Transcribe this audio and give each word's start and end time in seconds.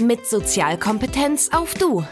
Mit 0.00 0.26
Sozialkompetenz 0.26 1.48
auf 1.52 1.72
Du. 1.74 2.04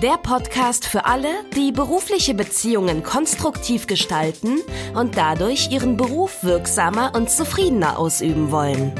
Der 0.00 0.18
Podcast 0.22 0.86
für 0.86 1.04
alle, 1.04 1.28
die 1.56 1.72
berufliche 1.72 2.32
Beziehungen 2.32 3.02
konstruktiv 3.02 3.88
gestalten 3.88 4.60
und 4.94 5.16
dadurch 5.16 5.72
ihren 5.72 5.96
Beruf 5.96 6.44
wirksamer 6.44 7.12
und 7.16 7.28
zufriedener 7.28 7.98
ausüben 7.98 8.52
wollen. 8.52 8.92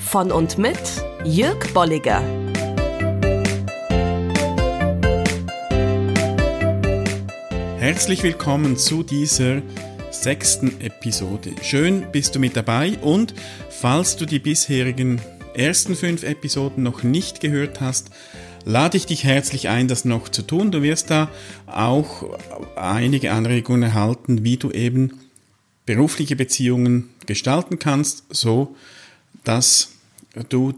Von 0.00 0.32
und 0.32 0.58
mit 0.58 0.80
Jörg 1.24 1.72
Bolliger. 1.72 2.20
Herzlich 7.78 8.24
willkommen 8.24 8.76
zu 8.76 9.04
dieser 9.04 9.62
sechsten 10.10 10.80
Episode. 10.80 11.52
Schön 11.62 12.10
bist 12.10 12.34
du 12.34 12.40
mit 12.40 12.56
dabei 12.56 12.98
und 13.00 13.32
falls 13.70 14.16
du 14.16 14.26
die 14.26 14.40
bisherigen 14.40 15.20
ersten 15.54 15.96
fünf 15.96 16.22
Episoden 16.22 16.82
noch 16.82 17.02
nicht 17.02 17.40
gehört 17.40 17.80
hast, 17.80 18.10
lade 18.64 18.96
ich 18.96 19.06
dich 19.06 19.24
herzlich 19.24 19.68
ein, 19.68 19.88
das 19.88 20.04
noch 20.04 20.28
zu 20.28 20.42
tun. 20.42 20.70
Du 20.70 20.82
wirst 20.82 21.10
da 21.10 21.30
auch 21.66 22.38
einige 22.76 23.32
Anregungen 23.32 23.82
erhalten, 23.82 24.44
wie 24.44 24.56
du 24.56 24.70
eben 24.70 25.20
berufliche 25.86 26.36
Beziehungen 26.36 27.10
gestalten 27.26 27.78
kannst, 27.78 28.24
so 28.30 28.76
dass 29.44 29.92
du 30.48 30.74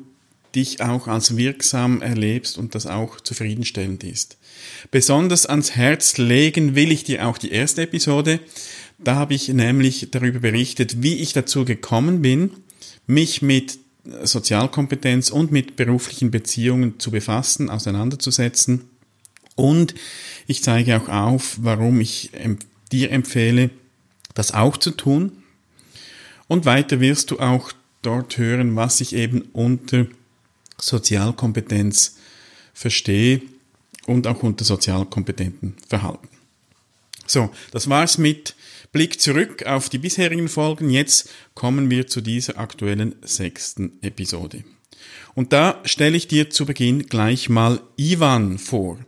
dich 0.55 0.80
auch 0.80 1.09
als 1.09 1.36
wirksam 1.36 2.00
erlebst 2.00 2.59
und 2.59 2.75
das 2.75 2.86
auch 2.86 3.20
zufriedenstellend 3.20 4.05
ist. 4.05 4.38
Besonders 4.91 5.47
ans 5.47 5.72
Herz 5.72 6.16
legen 6.16 6.75
will 6.75 6.92
ich 6.92 7.05
dir 7.05 7.27
auch 7.27 7.38
die 7.38 7.50
erste 7.50 7.83
Episode. 7.83 8.41
Da 8.98 9.16
habe 9.16 9.34
ich 9.34 9.48
nämlich 9.48 10.09
darüber 10.11 10.38
berichtet, 10.38 11.02
wie 11.02 11.16
ich 11.16 11.33
dazu 11.33 11.64
gekommen 11.64 12.22
bin, 12.22 12.50
mich 13.06 13.42
mit 13.42 13.78
Sozialkompetenz 14.22 15.30
und 15.30 15.50
mit 15.50 15.77
beruflichen 15.77 16.30
Beziehungen 16.30 17.00
zu 17.00 17.10
befassen, 17.10 17.70
auseinanderzusetzen. 17.70 18.88
Und 19.56 19.94
ich 20.47 20.62
zeige 20.62 20.97
auch 21.00 21.08
auf, 21.08 21.58
warum 21.60 22.00
ich 22.00 22.30
dir 22.92 23.10
empfehle, 23.10 23.70
das 24.34 24.52
auch 24.52 24.77
zu 24.77 24.91
tun. 24.91 25.32
Und 26.48 26.66
weiter 26.66 27.00
wirst 27.00 27.30
du 27.30 27.38
auch 27.38 27.72
dort 28.02 28.36
hören, 28.36 28.77
was 28.77 29.00
ich 29.00 29.14
eben 29.14 29.42
unter 29.52 30.06
Sozialkompetenz 30.78 32.16
verstehe 32.75 33.42
und 34.06 34.27
auch 34.27 34.42
unter 34.42 34.64
sozialkompetenten 34.64 35.77
Verhalten. 35.88 36.28
So, 37.27 37.50
das 37.70 37.88
war's 37.88 38.19
mit 38.19 38.55
Blick 38.95 39.20
zurück 39.20 39.67
auf 39.67 39.89
die 39.89 39.98
bisherigen 39.98 40.48
Folgen. 40.48 40.89
Jetzt 40.89 41.28
kommen 41.55 41.91
wir 41.91 42.06
zu 42.06 42.20
dieser 42.20 42.59
aktuellen 42.59 43.17
sechsten 43.23 43.98
Episode. 44.03 44.62
Und 45.34 45.53
da 45.53 45.81
stelle 45.84 46.17
ich 46.17 46.28
dir 46.28 46.48
zu 46.48 46.64
Beginn 46.64 47.06
gleich 47.06 47.48
mal 47.48 47.81
Ivan 47.97 48.56
vor. 48.56 49.05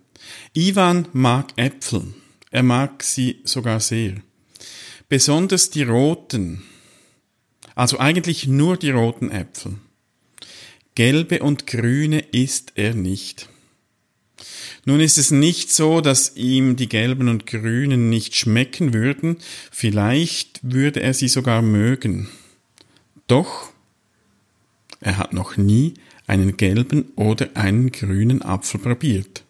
Ivan 0.55 1.07
mag 1.13 1.53
Äpfel. 1.55 2.03
Er 2.51 2.65
mag 2.65 3.05
sie 3.05 3.43
sogar 3.45 3.79
sehr. 3.79 4.15
Besonders 5.09 5.71
die 5.71 5.85
roten. 5.85 6.65
Also 7.77 8.01
eigentlich 8.01 8.49
nur 8.49 8.77
die 8.77 8.91
roten 8.91 9.31
Äpfel. 9.31 9.75
Gelbe 10.97 11.45
und 11.45 11.69
grüne 11.69 12.19
isst 12.33 12.73
er 12.75 12.95
nicht. 12.95 13.49
Nun 14.89 15.01
ist 15.01 15.19
es 15.19 15.33
nicht 15.33 15.73
so, 15.73 16.01
dass 16.01 16.37
ihm 16.37 16.77
die 16.77 16.89
gelben 16.89 17.29
und 17.29 17.45
grünen 17.45 18.09
nicht 18.09 18.37
schmecken 18.37 18.95
würden, 18.95 19.37
vielleicht 19.73 20.61
würde 20.63 21.03
er 21.03 21.13
sie 21.13 21.27
sogar 21.27 21.61
mögen. 21.61 22.29
Doch 23.27 23.71
er 25.01 25.19
hat 25.19 25.33
noch 25.33 25.57
nie 25.57 25.95
einen 26.29 26.57
gelben 26.57 27.07
oder 27.17 27.49
einen 27.55 27.91
grünen 27.91 28.43
Apfel 28.43 28.79
probiert. 28.79 29.43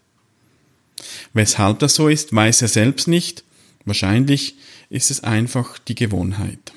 Weshalb 1.35 1.81
das 1.81 1.95
so 1.95 2.09
ist, 2.09 2.35
weiß 2.35 2.63
er 2.63 2.69
selbst 2.69 3.07
nicht. 3.07 3.45
Wahrscheinlich 3.85 4.57
ist 4.89 5.11
es 5.11 5.23
einfach 5.23 5.79
die 5.79 5.95
Gewohnheit. 5.95 6.73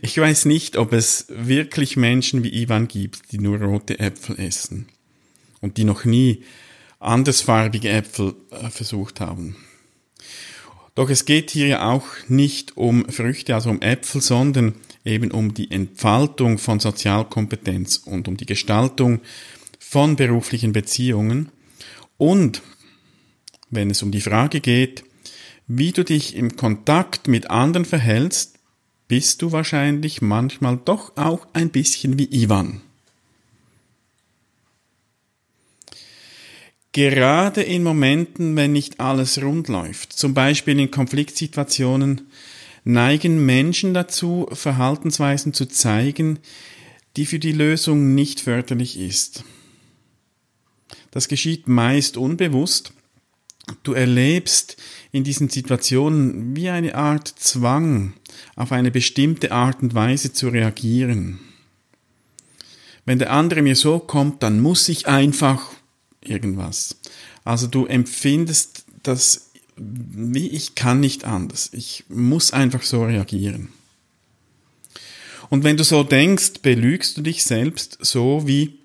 Ich 0.00 0.16
weiß 0.16 0.46
nicht, 0.46 0.78
ob 0.78 0.94
es 0.94 1.26
wirklich 1.28 1.98
Menschen 1.98 2.42
wie 2.42 2.62
Ivan 2.62 2.88
gibt, 2.88 3.32
die 3.32 3.38
nur 3.38 3.60
rote 3.60 3.98
Äpfel 3.98 4.38
essen 4.38 4.86
und 5.64 5.78
die 5.78 5.84
noch 5.84 6.04
nie 6.04 6.42
andersfarbige 7.00 7.88
Äpfel 7.88 8.34
äh, 8.50 8.68
versucht 8.68 9.20
haben. 9.20 9.56
Doch 10.94 11.10
es 11.10 11.24
geht 11.24 11.50
hier 11.50 11.66
ja 11.66 11.90
auch 11.90 12.04
nicht 12.28 12.76
um 12.76 13.08
Früchte, 13.08 13.54
also 13.54 13.70
um 13.70 13.80
Äpfel, 13.80 14.20
sondern 14.20 14.74
eben 15.04 15.30
um 15.30 15.54
die 15.54 15.70
Entfaltung 15.70 16.58
von 16.58 16.80
Sozialkompetenz 16.80 17.96
und 17.96 18.28
um 18.28 18.36
die 18.36 18.46
Gestaltung 18.46 19.20
von 19.80 20.16
beruflichen 20.16 20.72
Beziehungen 20.72 21.50
und 22.18 22.62
wenn 23.70 23.90
es 23.90 24.02
um 24.02 24.12
die 24.12 24.20
Frage 24.20 24.60
geht, 24.60 25.02
wie 25.66 25.92
du 25.92 26.04
dich 26.04 26.36
im 26.36 26.56
Kontakt 26.56 27.26
mit 27.26 27.50
anderen 27.50 27.86
verhältst, 27.86 28.58
bist 29.08 29.40
du 29.42 29.50
wahrscheinlich 29.50 30.20
manchmal 30.20 30.78
doch 30.84 31.16
auch 31.16 31.46
ein 31.54 31.70
bisschen 31.70 32.18
wie 32.18 32.28
Ivan. 32.30 32.82
Gerade 36.94 37.60
in 37.60 37.82
Momenten, 37.82 38.54
wenn 38.54 38.70
nicht 38.70 39.00
alles 39.00 39.42
rund 39.42 39.66
läuft, 39.66 40.12
zum 40.12 40.32
Beispiel 40.32 40.78
in 40.78 40.92
Konfliktsituationen, 40.92 42.28
neigen 42.84 43.44
Menschen 43.44 43.94
dazu, 43.94 44.46
Verhaltensweisen 44.52 45.52
zu 45.52 45.66
zeigen, 45.66 46.38
die 47.16 47.26
für 47.26 47.40
die 47.40 47.50
Lösung 47.50 48.14
nicht 48.14 48.38
förderlich 48.38 48.96
ist. 48.96 49.42
Das 51.10 51.26
geschieht 51.26 51.66
meist 51.66 52.16
unbewusst. 52.16 52.92
Du 53.82 53.92
erlebst 53.92 54.76
in 55.10 55.24
diesen 55.24 55.48
Situationen 55.48 56.54
wie 56.54 56.68
eine 56.68 56.94
Art 56.94 57.26
Zwang, 57.26 58.12
auf 58.54 58.70
eine 58.70 58.92
bestimmte 58.92 59.50
Art 59.50 59.82
und 59.82 59.94
Weise 59.94 60.32
zu 60.32 60.46
reagieren. 60.46 61.40
Wenn 63.04 63.18
der 63.18 63.32
andere 63.32 63.62
mir 63.62 63.74
so 63.74 63.98
kommt, 63.98 64.44
dann 64.44 64.60
muss 64.60 64.88
ich 64.88 65.08
einfach 65.08 65.72
irgendwas. 66.28 66.96
Also 67.44 67.66
du 67.66 67.86
empfindest 67.86 68.84
das, 69.02 69.50
wie 69.76 70.48
ich 70.48 70.74
kann 70.74 71.00
nicht 71.00 71.24
anders. 71.24 71.70
Ich 71.72 72.04
muss 72.08 72.52
einfach 72.52 72.82
so 72.82 73.04
reagieren. 73.04 73.68
Und 75.50 75.62
wenn 75.62 75.76
du 75.76 75.84
so 75.84 76.02
denkst, 76.02 76.62
belügst 76.62 77.16
du 77.16 77.22
dich 77.22 77.44
selbst 77.44 77.98
so 78.00 78.46
wie, 78.46 78.78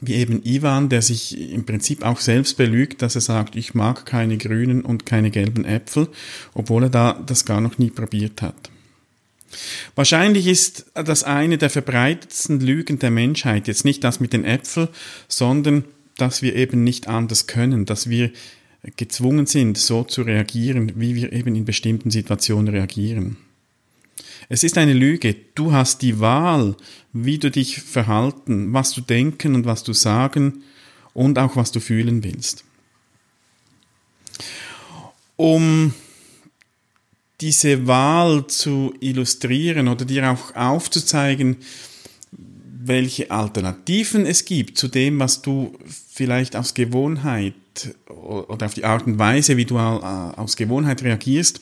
wie 0.00 0.14
eben 0.14 0.44
Ivan, 0.44 0.88
der 0.88 1.02
sich 1.02 1.38
im 1.38 1.64
Prinzip 1.64 2.02
auch 2.04 2.20
selbst 2.20 2.56
belügt, 2.56 3.02
dass 3.02 3.14
er 3.14 3.20
sagt, 3.20 3.56
ich 3.56 3.74
mag 3.74 4.04
keine 4.04 4.36
grünen 4.36 4.82
und 4.82 5.06
keine 5.06 5.30
gelben 5.30 5.64
Äpfel, 5.64 6.08
obwohl 6.54 6.84
er 6.84 6.90
da 6.90 7.22
das 7.26 7.44
gar 7.44 7.60
noch 7.60 7.78
nie 7.78 7.90
probiert 7.90 8.42
hat. 8.42 8.70
Wahrscheinlich 9.94 10.46
ist 10.46 10.86
das 10.94 11.24
eine 11.24 11.58
der 11.58 11.70
verbreitetsten 11.70 12.60
Lügen 12.60 12.98
der 12.98 13.10
Menschheit 13.10 13.68
jetzt 13.68 13.84
nicht 13.84 14.02
das 14.04 14.20
mit 14.20 14.32
den 14.32 14.44
Äpfeln, 14.44 14.88
sondern 15.28 15.84
dass 16.16 16.42
wir 16.42 16.54
eben 16.54 16.84
nicht 16.84 17.08
anders 17.08 17.46
können, 17.46 17.84
dass 17.84 18.08
wir 18.08 18.30
gezwungen 18.96 19.46
sind, 19.46 19.78
so 19.78 20.04
zu 20.04 20.22
reagieren, 20.22 20.92
wie 20.96 21.14
wir 21.14 21.32
eben 21.32 21.54
in 21.54 21.64
bestimmten 21.64 22.10
Situationen 22.10 22.68
reagieren. 22.68 23.36
Es 24.48 24.64
ist 24.64 24.76
eine 24.76 24.92
Lüge. 24.92 25.36
Du 25.54 25.72
hast 25.72 26.02
die 26.02 26.20
Wahl, 26.20 26.76
wie 27.12 27.38
du 27.38 27.50
dich 27.50 27.80
verhalten, 27.80 28.72
was 28.72 28.92
du 28.92 29.00
denken 29.00 29.54
und 29.54 29.64
was 29.66 29.82
du 29.84 29.92
sagen 29.92 30.62
und 31.14 31.38
auch 31.38 31.56
was 31.56 31.72
du 31.72 31.80
fühlen 31.80 32.24
willst. 32.24 32.64
Um 35.36 35.94
diese 37.40 37.86
Wahl 37.86 38.46
zu 38.46 38.94
illustrieren 39.00 39.88
oder 39.88 40.04
dir 40.04 40.30
auch 40.30 40.54
aufzuzeigen, 40.54 41.56
welche 42.84 43.30
Alternativen 43.30 44.26
es 44.26 44.44
gibt 44.44 44.78
zu 44.78 44.88
dem, 44.88 45.18
was 45.18 45.42
du 45.42 45.78
vielleicht 46.10 46.56
aus 46.56 46.74
Gewohnheit 46.74 47.54
oder 48.08 48.66
auf 48.66 48.74
die 48.74 48.84
Art 48.84 49.06
und 49.06 49.18
Weise, 49.18 49.56
wie 49.56 49.64
du 49.64 49.78
aus 49.78 50.56
Gewohnheit 50.56 51.02
reagierst, 51.02 51.60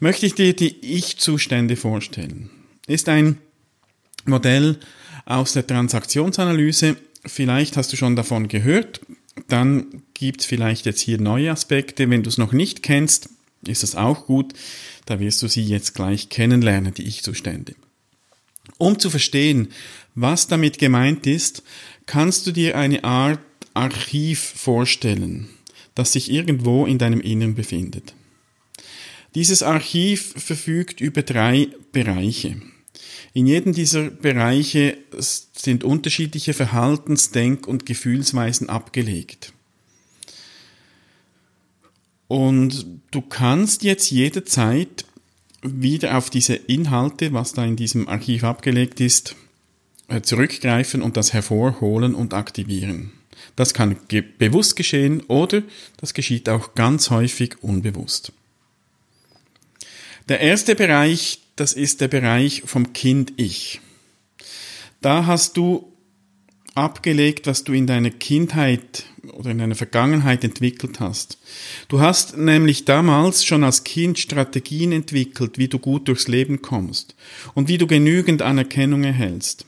möchte 0.00 0.26
ich 0.26 0.34
dir 0.34 0.54
die 0.54 0.76
Ich-Zustände 0.96 1.76
vorstellen. 1.76 2.50
Ist 2.86 3.08
ein 3.08 3.38
Modell 4.24 4.78
aus 5.26 5.52
der 5.52 5.66
Transaktionsanalyse. 5.66 6.96
Vielleicht 7.24 7.76
hast 7.76 7.92
du 7.92 7.96
schon 7.96 8.16
davon 8.16 8.48
gehört. 8.48 9.00
Dann 9.48 10.02
gibt 10.14 10.40
es 10.40 10.46
vielleicht 10.46 10.86
jetzt 10.86 11.00
hier 11.00 11.20
neue 11.20 11.52
Aspekte. 11.52 12.10
Wenn 12.10 12.22
du 12.22 12.28
es 12.28 12.38
noch 12.38 12.52
nicht 12.52 12.82
kennst, 12.82 13.30
ist 13.66 13.82
das 13.82 13.94
auch 13.94 14.26
gut. 14.26 14.54
Da 15.06 15.20
wirst 15.20 15.42
du 15.42 15.48
sie 15.48 15.62
jetzt 15.62 15.94
gleich 15.94 16.28
kennenlernen, 16.28 16.94
die 16.94 17.04
Ich-Zustände. 17.04 17.74
Um 18.76 18.98
zu 18.98 19.10
verstehen, 19.10 19.68
was 20.14 20.46
damit 20.48 20.78
gemeint 20.78 21.26
ist, 21.26 21.62
kannst 22.06 22.46
du 22.46 22.52
dir 22.52 22.76
eine 22.76 23.04
Art 23.04 23.40
Archiv 23.74 24.40
vorstellen, 24.40 25.48
das 25.94 26.12
sich 26.12 26.30
irgendwo 26.30 26.86
in 26.86 26.98
deinem 26.98 27.20
Innern 27.20 27.54
befindet. 27.54 28.14
Dieses 29.34 29.62
Archiv 29.62 30.34
verfügt 30.36 31.00
über 31.00 31.22
drei 31.22 31.68
Bereiche. 31.92 32.60
In 33.34 33.46
jedem 33.46 33.72
dieser 33.72 34.10
Bereiche 34.10 34.98
sind 35.18 35.84
unterschiedliche 35.84 36.54
Verhaltens-, 36.54 37.30
Denk- 37.30 37.68
und 37.68 37.86
Gefühlsweisen 37.86 38.68
abgelegt. 38.68 39.52
Und 42.26 42.84
du 43.10 43.20
kannst 43.22 43.82
jetzt 43.82 44.10
jederzeit 44.10 45.04
wieder 45.62 46.16
auf 46.16 46.30
diese 46.30 46.54
Inhalte, 46.54 47.32
was 47.32 47.52
da 47.52 47.64
in 47.64 47.76
diesem 47.76 48.08
Archiv 48.08 48.44
abgelegt 48.44 49.00
ist, 49.00 49.34
äh, 50.08 50.20
zurückgreifen 50.20 51.02
und 51.02 51.16
das 51.16 51.32
hervorholen 51.32 52.14
und 52.14 52.34
aktivieren. 52.34 53.12
Das 53.56 53.74
kann 53.74 53.96
ge 54.08 54.22
bewusst 54.22 54.76
geschehen 54.76 55.20
oder 55.22 55.62
das 55.96 56.14
geschieht 56.14 56.48
auch 56.48 56.74
ganz 56.74 57.10
häufig 57.10 57.62
unbewusst. 57.62 58.32
Der 60.28 60.40
erste 60.40 60.74
Bereich, 60.74 61.40
das 61.56 61.72
ist 61.72 62.00
der 62.00 62.08
Bereich 62.08 62.62
vom 62.66 62.92
Kind-Ich. 62.92 63.80
Da 65.00 65.26
hast 65.26 65.56
du 65.56 65.92
abgelegt, 66.78 67.46
was 67.46 67.64
du 67.64 67.72
in 67.72 67.86
deiner 67.86 68.10
Kindheit 68.10 69.04
oder 69.32 69.50
in 69.50 69.58
deiner 69.58 69.74
Vergangenheit 69.74 70.44
entwickelt 70.44 71.00
hast. 71.00 71.38
Du 71.88 72.00
hast 72.00 72.36
nämlich 72.36 72.84
damals 72.84 73.44
schon 73.44 73.64
als 73.64 73.84
Kind 73.84 74.18
Strategien 74.18 74.92
entwickelt, 74.92 75.58
wie 75.58 75.68
du 75.68 75.78
gut 75.78 76.08
durchs 76.08 76.28
Leben 76.28 76.62
kommst 76.62 77.14
und 77.54 77.68
wie 77.68 77.78
du 77.78 77.86
genügend 77.86 78.42
Anerkennung 78.42 79.04
erhältst. 79.04 79.66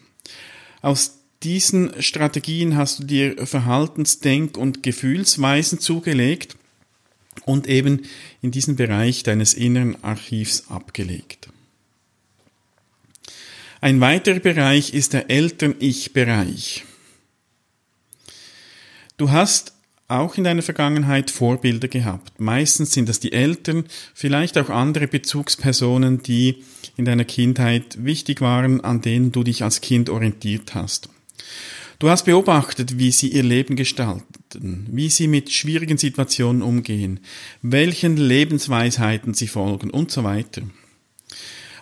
Aus 0.83 1.19
diesen 1.43 2.01
Strategien 2.03 2.77
hast 2.77 3.01
du 3.01 3.05
dir 3.05 3.47
Verhaltens-, 3.47 4.21
Denk- 4.21 4.57
und 4.57 4.83
Gefühlsweisen 4.83 5.81
zugelegt 5.81 6.57
und 7.45 7.67
eben 7.67 8.03
in 8.41 8.51
diesen 8.51 8.77
Bereich 8.77 9.23
deines 9.23 9.55
inneren 9.55 10.03
Archivs 10.05 10.65
abgelegt. 10.69 11.49
Ein 13.81 14.01
weiterer 14.01 14.41
Bereich 14.41 14.93
ist 14.93 15.15
der 15.15 15.31
Eltern-Ich-Bereich. 15.31 16.85
Du 19.21 19.31
hast 19.31 19.75
auch 20.09 20.39
in 20.39 20.45
deiner 20.45 20.63
Vergangenheit 20.63 21.31
Vorbilder 21.31 21.89
gehabt. 21.89 22.41
Meistens 22.41 22.93
sind 22.93 23.07
das 23.07 23.21
die 23.21 23.33
Eltern, 23.33 23.85
vielleicht 24.15 24.57
auch 24.57 24.71
andere 24.71 25.09
Bezugspersonen, 25.09 26.23
die 26.23 26.65
in 26.97 27.05
deiner 27.05 27.27
Kindheit 27.27 28.03
wichtig 28.03 28.41
waren, 28.41 28.81
an 28.81 29.03
denen 29.03 29.31
du 29.31 29.43
dich 29.43 29.63
als 29.63 29.83
Kind 29.83 30.09
orientiert 30.09 30.75
hast. 30.75 31.11
Du 31.99 32.09
hast 32.09 32.25
beobachtet, 32.25 32.99
wie 32.99 33.11
sie 33.11 33.29
ihr 33.29 33.43
Leben 33.43 33.77
gestalten, 33.77 34.87
wie 34.91 35.11
sie 35.11 35.29
mit 35.29 35.53
schwierigen 35.53 35.99
Situationen 35.99 36.63
umgehen, 36.63 37.21
welchen 37.61 38.17
Lebensweisheiten 38.17 39.35
sie 39.35 39.49
folgen 39.49 39.91
und 39.91 40.11
so 40.11 40.25
weiter. 40.25 40.63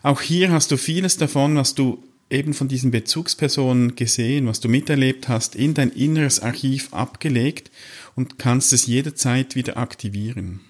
Auch 0.02 0.22
hier 0.22 0.50
hast 0.50 0.72
du 0.72 0.76
vieles 0.76 1.18
davon, 1.18 1.54
was 1.54 1.76
du 1.76 2.02
eben 2.30 2.54
von 2.54 2.68
diesen 2.68 2.90
Bezugspersonen 2.90 3.96
gesehen, 3.96 4.46
was 4.46 4.60
du 4.60 4.68
miterlebt 4.68 5.28
hast, 5.28 5.54
in 5.54 5.74
dein 5.74 5.90
inneres 5.90 6.40
Archiv 6.40 6.92
abgelegt 6.92 7.70
und 8.14 8.38
kannst 8.38 8.72
es 8.72 8.86
jederzeit 8.86 9.54
wieder 9.54 9.76
aktivieren. 9.76 10.60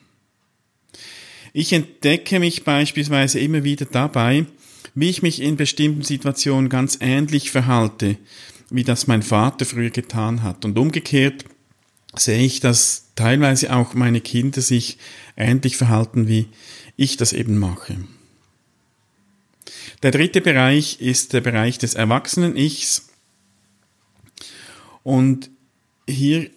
Ich 1.53 1.73
entdecke 1.73 2.39
mich 2.39 2.65
beispielsweise 2.65 3.41
immer 3.41 3.65
wieder 3.65 3.87
dabei, 3.87 4.47
wie 4.95 5.09
ich 5.09 5.23
mich 5.23 5.41
in 5.41 5.57
bestimmten 5.57 6.03
Situationen 6.03 6.69
ganz 6.69 6.99
ähnlich 7.01 7.51
verhalte, 7.51 8.17
wie 8.71 8.85
das 8.85 9.07
mein 9.07 9.23
Vater 9.23 9.65
früher 9.65 9.91
getan 9.91 10.43
hat. 10.43 10.65
Und 10.65 10.79
umgekehrt 10.79 11.45
sehe 12.15 12.45
ich, 12.45 12.61
dass 12.61 13.11
teilweise 13.17 13.75
auch 13.75 13.95
meine 13.95 14.21
Kinder 14.21 14.61
sich 14.61 14.99
ähnlich 15.37 15.77
verhalten, 15.77 16.29
wie 16.29 16.47
ich 16.97 17.17
das 17.17 17.33
eben 17.33 17.59
mache. 17.59 17.97
Der 20.03 20.13
dritte 20.13 20.41
Bereich 20.41 21.01
ist 21.01 21.33
der 21.33 21.41
Bereich 21.41 21.79
des 21.79 21.95
Erwachsenen-Ichs. 21.95 23.09
Und 25.03 25.51
hier 26.09 26.51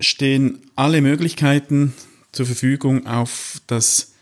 stehen 0.00 0.60
alle 0.74 1.00
Möglichkeiten 1.00 1.92
zur 2.32 2.46
Verfügung, 2.46 3.06
auf 3.06 3.60
das 3.66 4.12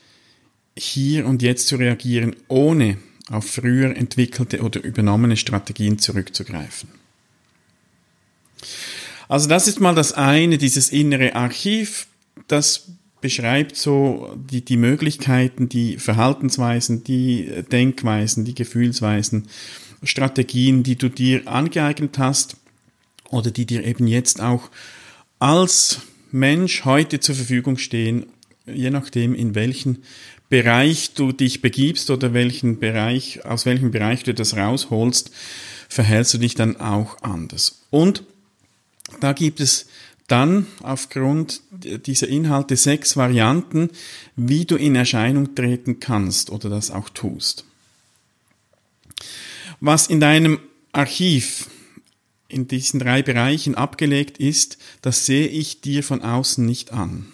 Hier 0.76 1.26
und 1.26 1.42
Jetzt 1.42 1.68
zu 1.68 1.76
reagieren, 1.76 2.34
ohne 2.48 2.98
auf 3.30 3.48
früher 3.48 3.96
entwickelte 3.96 4.62
oder 4.62 4.82
übernommene 4.82 5.36
Strategien 5.36 5.98
zurückzugreifen. 5.98 6.88
Also 9.28 9.48
das 9.48 9.68
ist 9.68 9.80
mal 9.80 9.94
das 9.94 10.12
eine, 10.12 10.58
dieses 10.58 10.90
innere 10.90 11.34
Archiv, 11.34 12.06
das 12.48 12.88
beschreibt 13.22 13.76
so 13.76 14.36
die, 14.50 14.62
die 14.62 14.76
Möglichkeiten, 14.76 15.70
die 15.70 15.96
Verhaltensweisen, 15.96 17.04
die 17.04 17.50
Denkweisen, 17.70 18.44
die 18.44 18.54
Gefühlsweisen, 18.54 19.48
Strategien, 20.02 20.82
die 20.82 20.96
du 20.96 21.08
dir 21.08 21.48
angeeignet 21.48 22.18
hast 22.18 22.56
oder 23.30 23.50
die 23.50 23.64
dir 23.64 23.84
eben 23.84 24.06
jetzt 24.06 24.42
auch 24.42 24.70
als 25.38 26.00
Mensch 26.30 26.84
heute 26.84 27.20
zur 27.20 27.36
Verfügung 27.36 27.78
stehen, 27.78 28.26
je 28.66 28.90
nachdem, 28.90 29.34
in 29.34 29.54
welchen 29.54 30.02
Bereich 30.48 31.14
du 31.14 31.32
dich 31.32 31.62
begibst 31.62 32.10
oder 32.10 32.34
welchen 32.34 32.78
Bereich, 32.78 33.44
aus 33.46 33.64
welchem 33.64 33.90
Bereich 33.90 34.24
du 34.24 34.34
das 34.34 34.56
rausholst, 34.56 35.30
verhältst 35.88 36.34
du 36.34 36.38
dich 36.38 36.54
dann 36.54 36.76
auch 36.76 37.22
anders. 37.22 37.86
Und 37.90 38.24
da 39.20 39.32
gibt 39.32 39.60
es 39.60 39.86
dann 40.32 40.66
aufgrund 40.82 41.60
dieser 41.70 42.26
Inhalte 42.26 42.76
sechs 42.76 43.16
Varianten, 43.16 43.90
wie 44.34 44.64
du 44.64 44.76
in 44.76 44.96
Erscheinung 44.96 45.54
treten 45.54 46.00
kannst 46.00 46.50
oder 46.50 46.70
das 46.70 46.90
auch 46.90 47.10
tust. 47.10 47.66
Was 49.80 50.06
in 50.06 50.20
deinem 50.20 50.58
Archiv 50.92 51.68
in 52.48 52.66
diesen 52.66 52.98
drei 52.98 53.22
Bereichen 53.22 53.74
abgelegt 53.74 54.38
ist, 54.38 54.78
das 55.02 55.26
sehe 55.26 55.48
ich 55.48 55.80
dir 55.82 56.02
von 56.02 56.22
außen 56.22 56.64
nicht 56.64 56.92
an. 56.92 57.26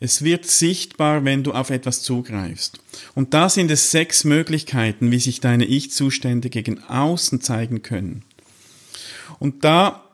Es 0.00 0.22
wird 0.22 0.46
sichtbar, 0.46 1.24
wenn 1.24 1.42
du 1.42 1.52
auf 1.52 1.70
etwas 1.70 2.02
zugreifst. 2.02 2.78
Und 3.14 3.34
da 3.34 3.48
sind 3.48 3.70
es 3.70 3.90
sechs 3.90 4.24
Möglichkeiten, 4.24 5.10
wie 5.10 5.18
sich 5.18 5.40
deine 5.40 5.64
Ich-Zustände 5.64 6.50
gegen 6.50 6.82
außen 6.84 7.40
zeigen 7.40 7.82
können. 7.82 8.22
Und 9.38 9.64
da 9.64 10.04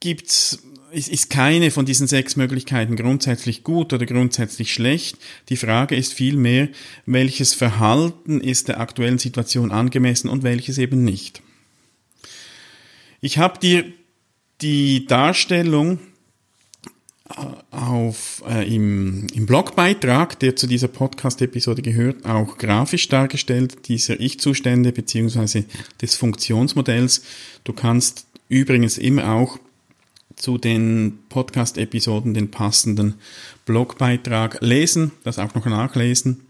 gibt's 0.00 0.62
ist, 0.92 1.08
ist 1.08 1.30
keine 1.30 1.70
von 1.70 1.86
diesen 1.86 2.06
sechs 2.06 2.36
Möglichkeiten 2.36 2.96
grundsätzlich 2.96 3.64
gut 3.64 3.92
oder 3.92 4.06
grundsätzlich 4.06 4.72
schlecht. 4.72 5.18
Die 5.48 5.56
Frage 5.56 5.96
ist 5.96 6.14
vielmehr, 6.14 6.68
welches 7.06 7.54
Verhalten 7.54 8.40
ist 8.40 8.68
der 8.68 8.80
aktuellen 8.80 9.18
Situation 9.18 9.70
angemessen 9.70 10.28
und 10.28 10.42
welches 10.42 10.78
eben 10.78 11.04
nicht. 11.04 11.42
Ich 13.20 13.38
habe 13.38 13.58
dir 13.58 13.84
die 14.60 15.06
Darstellung 15.06 15.98
äh, 17.28 17.42
auf, 17.70 18.42
äh, 18.48 18.74
im, 18.74 19.26
im 19.34 19.46
Blogbeitrag, 19.46 20.38
der 20.38 20.56
zu 20.56 20.66
dieser 20.66 20.88
Podcast-Episode 20.88 21.82
gehört, 21.82 22.24
auch 22.24 22.58
grafisch 22.58 23.08
dargestellt, 23.08 23.88
dieser 23.88 24.20
Ich-Zustände 24.20 24.92
beziehungsweise 24.92 25.64
des 26.00 26.14
Funktionsmodells. 26.14 27.22
Du 27.64 27.72
kannst 27.72 28.26
übrigens 28.48 28.98
immer 28.98 29.32
auch 29.32 29.58
zu 30.38 30.58
den 30.58 31.18
Podcast-Episoden 31.28 32.34
den 32.34 32.50
passenden 32.50 33.14
Blogbeitrag 33.66 34.58
lesen, 34.60 35.12
das 35.24 35.38
auch 35.38 35.54
noch 35.54 35.66
nachlesen. 35.66 36.40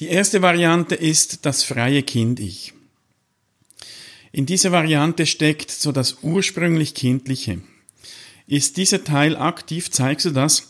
Die 0.00 0.08
erste 0.08 0.42
Variante 0.42 0.94
ist 0.94 1.46
das 1.46 1.62
freie 1.62 2.02
Kind-Ich. 2.02 2.74
In 4.32 4.46
dieser 4.46 4.72
Variante 4.72 5.26
steckt 5.26 5.70
so 5.70 5.92
das 5.92 6.18
ursprünglich 6.22 6.94
Kindliche. 6.94 7.60
Ist 8.46 8.78
dieser 8.78 9.04
Teil 9.04 9.36
aktiv, 9.36 9.90
zeigst 9.90 10.26
du 10.26 10.30
das, 10.30 10.68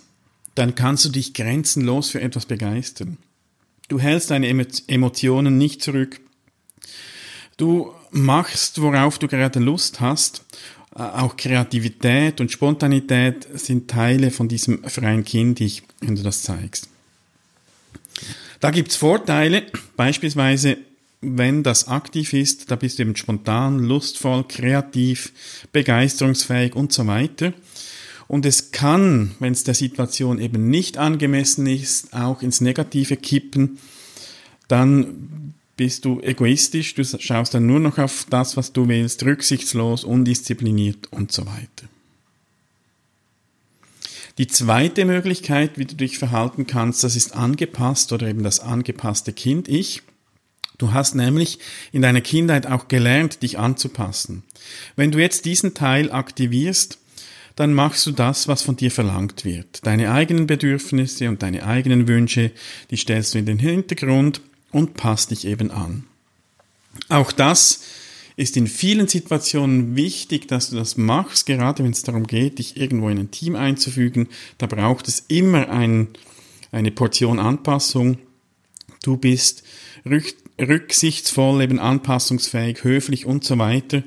dann 0.57 0.75
kannst 0.75 1.05
du 1.05 1.09
dich 1.09 1.33
grenzenlos 1.33 2.11
für 2.11 2.21
etwas 2.21 2.47
begeistern. 2.47 3.19
Du 3.89 4.01
hältst 4.01 4.31
deine 4.31 4.49
Emotionen 4.49 5.59
nicht 5.59 5.83
zurück. 5.83 6.21
Du 7.57 7.95
machst, 8.11 8.81
worauf 8.81 9.19
du 9.19 9.29
gerade 9.29 9.61
Lust 9.61 10.01
hast. 10.01 10.45
Äh, 10.97 11.03
auch 11.03 11.37
Kreativität 11.37 12.41
und 12.41 12.51
Spontanität 12.51 13.47
sind 13.55 13.89
Teile 13.89 14.31
von 14.31 14.49
diesem 14.49 14.83
freien 14.85 15.25
Kind, 15.25 15.61
wenn 16.01 16.17
du 16.17 16.23
das 16.23 16.43
zeigst. 16.43 16.89
Da 18.61 18.71
gibt's 18.71 18.97
Vorteile, 18.97 19.67
beispielsweise 19.97 20.79
wenn 21.23 21.63
das 21.63 21.87
aktiv 21.87 22.33
ist, 22.33 22.71
da 22.71 22.77
bist 22.77 22.99
du 22.99 23.03
eben 23.03 23.17
spontan, 23.17 23.79
lustvoll, 23.79 24.45
kreativ, 24.47 25.33
begeisterungsfähig 25.73 26.75
und 26.75 26.93
so 26.93 27.07
weiter. 27.07 27.55
Und 28.27 28.45
es 28.45 28.73
kann, 28.73 29.35
wenn 29.39 29.53
es 29.53 29.65
der 29.65 29.75
Situation 29.75 30.41
eben 30.41 30.69
nicht 30.69 30.99
angemessen 30.99 31.67
ist, 31.67 32.13
auch 32.13 32.43
ins 32.43 32.61
Negative 32.61 33.17
kippen. 33.17 33.79
Dann 34.69 35.55
bist 35.77 36.05
du 36.05 36.21
egoistisch, 36.21 36.95
du 36.95 37.05
schaust 37.05 37.55
dann 37.55 37.67
nur 37.67 37.81
noch 37.81 37.99
auf 37.99 38.27
das, 38.29 38.57
was 38.57 38.73
du 38.73 38.89
willst, 38.89 39.25
rücksichtslos, 39.25 40.05
undiszipliniert 40.05 41.13
und 41.13 41.31
so 41.31 41.47
weiter. 41.47 41.89
Die 44.39 44.47
zweite 44.47 45.05
Möglichkeit, 45.05 45.77
wie 45.77 45.85
du 45.85 45.95
dich 45.95 46.19
verhalten 46.19 46.67
kannst, 46.67 47.05
das 47.05 47.17
ist 47.17 47.35
angepasst 47.37 48.13
oder 48.13 48.29
eben 48.29 48.43
das 48.43 48.61
angepasste 48.61 49.33
Kind-Ich. 49.33 50.03
Du 50.79 50.93
hast 50.93 51.15
nämlich 51.15 51.59
in 51.93 52.03
deiner 52.03 52.21
Kindheit 52.21 52.67
auch 52.67 52.89
gelernt, 52.89 53.43
dich 53.43 53.59
anzupassen. 53.59 54.43
Wenn 54.97 55.11
du 55.11 55.19
jetzt 55.19 55.45
diesen 55.45 55.75
Teil 55.75 56.11
aktivierst, 56.11 56.99
dann 57.57 57.75
machst 57.75 58.07
du 58.07 58.13
das, 58.13 58.49
was 58.49 58.63
von 58.63 58.77
dir 58.77 58.91
verlangt 58.91 59.45
wird. 59.45 59.87
Deine 59.87 60.13
eigenen 60.13 60.47
Bedürfnisse 60.47 61.29
und 61.29 61.43
deine 61.43 61.67
eigenen 61.67 62.09
Wünsche, 62.09 62.51
die 62.91 62.97
stellst 62.97 63.35
du 63.35 63.39
in 63.39 63.47
den 63.47 63.59
Hintergrund 63.59 64.41
und 64.71 64.95
passt 64.95 65.31
dich 65.31 65.47
eben 65.47 65.71
an. 65.71 66.05
Auch 67.09 67.33
das 67.33 67.83
ist 68.37 68.57
in 68.57 68.67
vielen 68.67 69.09
Situationen 69.09 69.97
wichtig, 69.97 70.49
dass 70.49 70.71
du 70.71 70.77
das 70.77 70.97
machst, 70.97 71.47
gerade 71.47 71.85
wenn 71.85 71.93
es 71.93 72.03
darum 72.03 72.27
geht, 72.27 72.59
dich 72.59 72.77
irgendwo 72.77 73.09
in 73.09 73.19
ein 73.19 73.31
Team 73.31 73.57
einzufügen. 73.57 74.29
Da 74.59 74.67
braucht 74.67 75.09
es 75.09 75.25
immer 75.29 75.69
ein, 75.69 76.09
eine 76.71 76.91
Portion 76.91 77.39
Anpassung. 77.39 78.19
Du 79.03 79.17
bist 79.19 79.63
rücksichtsvoll, 80.59 81.63
eben 81.63 81.79
anpassungsfähig, 81.79 82.85
höflich 82.85 83.27
und 83.27 83.45
so 83.45 83.59
weiter. 83.59 84.03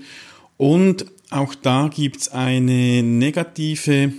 Und 0.58 1.06
auch 1.30 1.56
da 1.56 1.90
gibt's 1.94 2.30
eine 2.30 3.04
negative, 3.04 4.14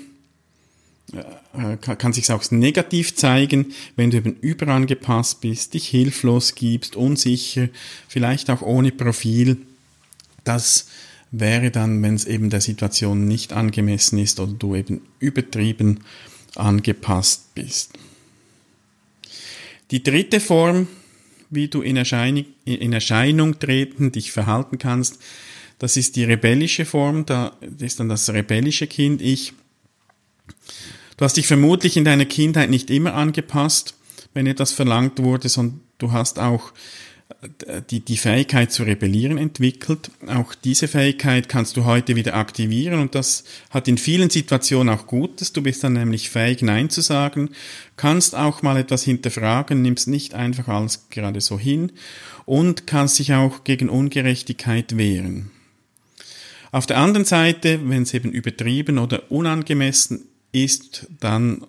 äh, 1.13 1.77
kann 1.77 2.13
sich 2.13 2.31
auch 2.31 2.51
negativ 2.51 3.15
zeigen, 3.15 3.73
wenn 3.95 4.11
du 4.11 4.19
eben 4.19 4.37
überangepasst 4.41 5.41
bist, 5.41 5.75
dich 5.75 5.89
hilflos 5.89 6.55
gibst, 6.55 6.97
unsicher, 6.97 7.69
vielleicht 8.09 8.51
auch 8.51 8.63
ohne 8.63 8.93
Profil. 8.93 9.59
Das 10.45 10.89
wäre 11.31 11.71
dann, 11.71 12.03
wenn 12.03 12.15
es 12.15 12.25
eben 12.25 12.51
der 12.51 12.61
Situation 12.61 13.27
nicht 13.27 13.53
angemessen 13.53 14.19
ist 14.19 14.41
oder 14.41 14.53
du 14.53 14.75
eben 14.75 15.03
übertrieben 15.19 16.01
angepasst 16.55 17.55
bist. 17.55 17.93
Die 19.91 20.03
dritte 20.03 20.41
Form 20.41 20.89
wie 21.51 21.69
du 21.69 21.83
in 21.83 21.97
Erscheinung, 21.97 22.47
in 22.65 22.93
Erscheinung 22.93 23.59
treten, 23.59 24.13
dich 24.13 24.33
verhalten 24.33 24.79
kannst. 24.79 25.19
Das 25.79 25.97
ist 25.97 26.17
die 26.17 26.25
rebellische 26.25 26.85
Form, 26.85 27.27
da 27.27 27.57
ist 27.79 28.01
dann 28.01 28.09
das 28.09 28.31
rebellische 28.31 28.87
Kind 28.87 29.21
ich. 29.21 29.53
Du 31.17 31.25
hast 31.25 31.37
dich 31.37 31.47
vermutlich 31.47 31.97
in 31.97 32.05
deiner 32.05 32.25
Kindheit 32.25 32.71
nicht 32.71 32.91
immer 32.91 33.15
angepasst, 33.15 33.95
wenn 34.35 34.47
etwas 34.47 34.73
verlangt 34.73 35.23
wurde, 35.23 35.49
sondern 35.49 35.81
du 35.99 36.13
hast 36.13 36.39
auch 36.39 36.73
die, 37.91 38.01
die 38.01 38.17
Fähigkeit 38.17 38.71
zu 38.73 38.85
rebellieren 38.85 39.39
entwickelt. 39.39 40.11
Auch 40.27 40.55
diese 40.55 40.89
Fähigkeit 40.89 41.49
kannst 41.49 41.77
du 41.77 41.85
heute 41.85 42.17
wieder 42.17 42.35
aktivieren 42.35 43.01
und 43.01 43.15
das 43.15 43.45
hat 43.71 43.89
in 43.89 43.99
vielen 43.99 44.31
Situationen 44.31 44.95
auch 44.95 45.07
Gutes. 45.07 45.53
Du 45.53 45.63
bist 45.63 45.83
dann 45.83 45.95
nämlich 45.95 46.31
fähig, 46.31 46.63
Nein 46.63 46.89
zu 46.89 47.01
sagen, 47.01 47.51
kannst 47.97 48.35
auch 48.35 48.63
mal 48.63 48.77
etwas 48.77 49.03
hinterfragen, 49.03 49.83
nimmst 49.83 50.09
nicht 50.09 50.35
einfach 50.35 50.69
alles 50.69 51.09
gerade 51.11 51.41
so 51.41 51.59
hin 51.59 51.93
und 52.45 52.87
kannst 52.87 53.19
dich 53.19 53.35
auch 53.35 53.65
gegen 53.65 53.89
Ungerechtigkeit 53.89 54.97
wehren. 54.97 55.51
Auf 56.73 56.87
der 56.87 56.99
anderen 56.99 57.25
Seite, 57.25 57.81
wenn 57.85 58.03
es 58.03 58.15
eben 58.15 58.33
übertrieben 58.33 58.99
oder 58.99 59.31
unangemessen 59.31 60.27
ist, 60.53 61.07
dann 61.21 61.67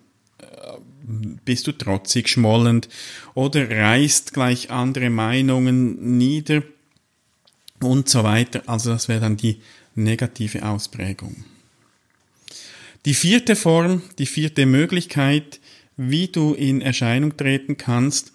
bist 1.44 1.66
du 1.66 1.72
trotzig, 1.72 2.28
schmollend 2.28 2.88
oder 3.34 3.70
reißt 3.70 4.34
gleich 4.34 4.70
andere 4.70 5.10
Meinungen 5.10 6.18
nieder 6.18 6.62
und 7.80 8.08
so 8.08 8.24
weiter. 8.24 8.62
Also 8.66 8.90
das 8.90 9.08
wäre 9.08 9.20
dann 9.20 9.36
die 9.36 9.60
negative 9.94 10.64
Ausprägung. 10.66 11.44
Die 13.04 13.14
vierte 13.14 13.56
Form, 13.56 14.02
die 14.18 14.26
vierte 14.26 14.66
Möglichkeit, 14.66 15.60
wie 15.96 16.28
du 16.28 16.54
in 16.54 16.80
Erscheinung 16.80 17.36
treten 17.36 17.76
kannst, 17.76 18.32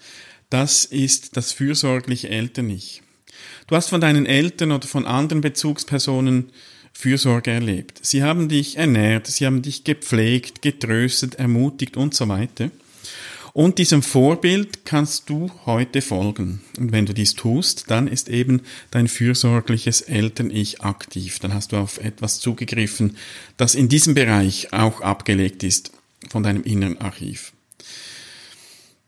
das 0.50 0.86
ist 0.86 1.38
das 1.38 1.52
fürsorgliche 1.52 2.30
Eltern-Ich. 2.30 3.02
Du 3.68 3.76
hast 3.76 3.90
von 3.90 4.02
deinen 4.02 4.26
Eltern 4.26 4.72
oder 4.72 4.88
von 4.88 5.06
anderen 5.06 5.42
Bezugspersonen 5.42 6.52
Fürsorge 7.04 7.52
erlebt. 7.52 8.00
Sie 8.02 8.24
haben 8.24 8.48
dich 8.48 8.78
ernährt, 8.78 9.28
sie 9.28 9.46
haben 9.46 9.62
dich 9.62 9.84
gepflegt, 9.84 10.62
getröstet, 10.62 11.36
ermutigt 11.36 11.98
und 11.98 12.14
so 12.14 12.30
weiter. 12.30 12.72
Und 13.52 13.78
diesem 13.78 14.02
Vorbild 14.02 14.86
kannst 14.86 15.30
du 15.30 15.52
heute 15.66 16.02
folgen. 16.02 16.62
Und 16.80 16.94
wenn 16.94 17.06
du 17.06 17.14
dies 17.14 17.36
tust, 17.36 17.92
dann 17.92 18.08
ist 18.08 18.30
eben 18.30 18.62
dein 18.90 19.10
fürsorgliches 19.10 20.00
Eltern-Ich 20.00 20.80
aktiv. 20.80 21.40
Dann 21.40 21.54
hast 21.54 21.74
du 21.74 21.78
auf 21.78 21.98
etwas 21.98 22.40
zugegriffen, 22.40 23.18
das 23.58 23.76
in 23.76 23.90
diesem 23.90 24.14
Bereich 24.14 24.72
auch 24.72 25.02
abgelegt 25.02 25.62
ist 25.64 25.92
von 26.30 26.42
deinem 26.42 26.64
inneren 26.64 27.02
Archiv. 27.02 27.52